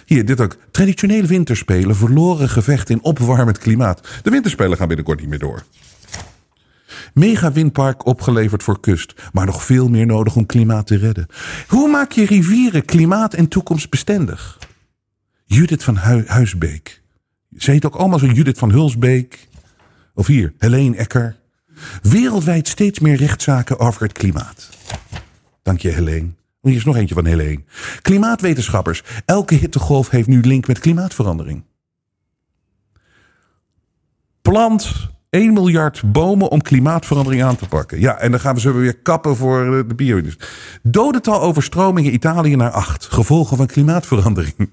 [0.05, 0.57] Hier, dit ook.
[0.71, 4.09] Traditionele winterspelen, verloren gevecht in opwarmend klimaat.
[4.23, 5.63] De winterspelen gaan binnenkort niet meer door.
[7.15, 11.27] Mega windpark opgeleverd voor kust, maar nog veel meer nodig om klimaat te redden.
[11.69, 14.59] Hoe maak je rivieren klimaat- en toekomstbestendig?
[15.45, 15.97] Judith van
[16.27, 17.03] Huisbeek.
[17.57, 19.49] Ze heet ook allemaal zo Judith van Hulsbeek.
[20.15, 21.37] Of hier, Helene Ecker.
[22.03, 24.69] Wereldwijd steeds meer rechtszaken over het klimaat.
[25.63, 26.31] Dank je, Helene.
[26.61, 27.63] Hier is nog eentje van Helene.
[28.03, 29.03] Klimaatwetenschappers.
[29.25, 31.65] Elke hittegolf heeft nu link met klimaatverandering.
[34.43, 38.01] Plant 1 miljard bomen om klimaatverandering aan te pakken.
[38.01, 40.49] Ja, en dan gaan we zo weer kappen voor de bio-industrie.
[40.83, 43.05] Dodental overstromingen Italië naar 8.
[43.05, 44.55] Gevolgen van klimaatverandering.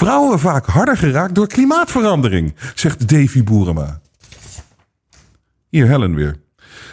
[0.00, 4.00] Vrouwen vaak harder geraakt door klimaatverandering, zegt Davy Boerema.
[5.68, 6.36] Hier Helen weer.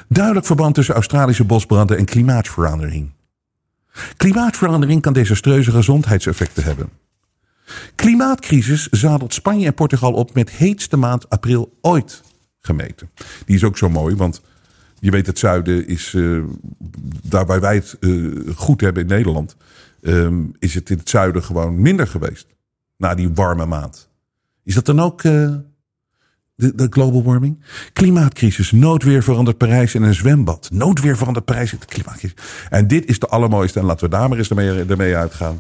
[0.10, 3.12] Duidelijk verband tussen Australische bosbranden en klimaatverandering.
[4.18, 6.90] Klimaatverandering kan desastreuze gezondheidseffecten hebben.
[7.96, 12.24] Klimaatcrisis zadelt Spanje en Portugal op met heetste maand april ooit
[12.68, 13.10] gemeten.
[13.46, 14.42] Die is ook zo mooi, want
[15.00, 16.44] je weet het zuiden is, uh,
[17.24, 19.56] daar waar wij het uh, goed hebben in Nederland,
[20.02, 22.48] um, is het in het zuiden gewoon minder geweest.
[22.98, 24.10] Na die warme maand.
[24.64, 25.56] Is dat dan ook uh,
[26.56, 27.64] de, de, global warming?
[27.94, 30.70] Klimaatcrisis, noodweer verandert Parijs in een zwembad.
[30.72, 32.38] Noodweer verandert Parijs in de klimaatcrisis.
[32.70, 35.60] En dit is de allermooiste en laten we daar maar eens ermee, ermee uitgaan.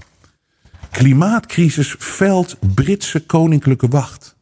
[0.91, 4.36] Klimaatcrisis veld Britse koninklijke wacht.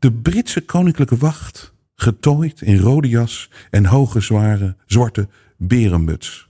[0.00, 6.48] De Britse koninklijke wacht, getooid in rode jas en hoge zware zwarte berenmuts.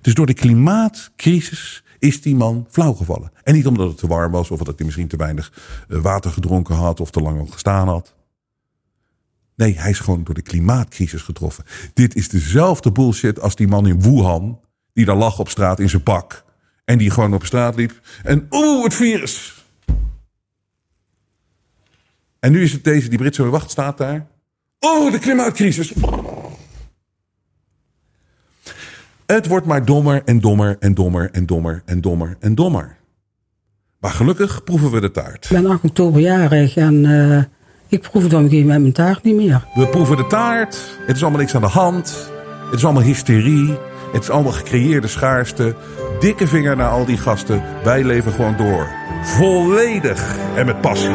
[0.00, 3.32] Dus door de klimaatcrisis is die man flauwgevallen.
[3.42, 5.52] En niet omdat het te warm was of dat hij misschien te weinig
[5.88, 8.14] eh, water gedronken had of te lang al gestaan had.
[9.56, 11.64] Nee, hij is gewoon door de klimaatcrisis getroffen.
[11.94, 14.60] Dit is dezelfde bullshit als die man in Wuhan,
[14.92, 16.44] die daar lag op straat in zijn pak.
[16.84, 18.00] En die gewoon op straat liep.
[18.22, 19.55] En oeh, het virus.
[22.46, 24.26] En nu is het deze, die Britse wacht staat daar.
[24.80, 25.92] Oh, de klimaatcrisis.
[29.26, 32.96] Het wordt maar dommer en dommer en dommer en dommer en dommer en dommer.
[33.98, 35.44] Maar gelukkig proeven we de taart.
[35.44, 37.42] Ik ben 8 oktober jarig en uh,
[37.88, 39.66] ik proef het op een gegeven moment mijn taart niet meer.
[39.74, 40.98] We proeven de taart.
[41.06, 42.30] Het is allemaal niks aan de hand.
[42.64, 43.78] Het is allemaal hysterie.
[44.12, 45.74] Het is allemaal gecreëerde schaarste.
[46.20, 47.62] Dikke vinger naar al die gasten.
[47.84, 48.88] Wij leven gewoon door.
[49.22, 51.14] Volledig en met passie.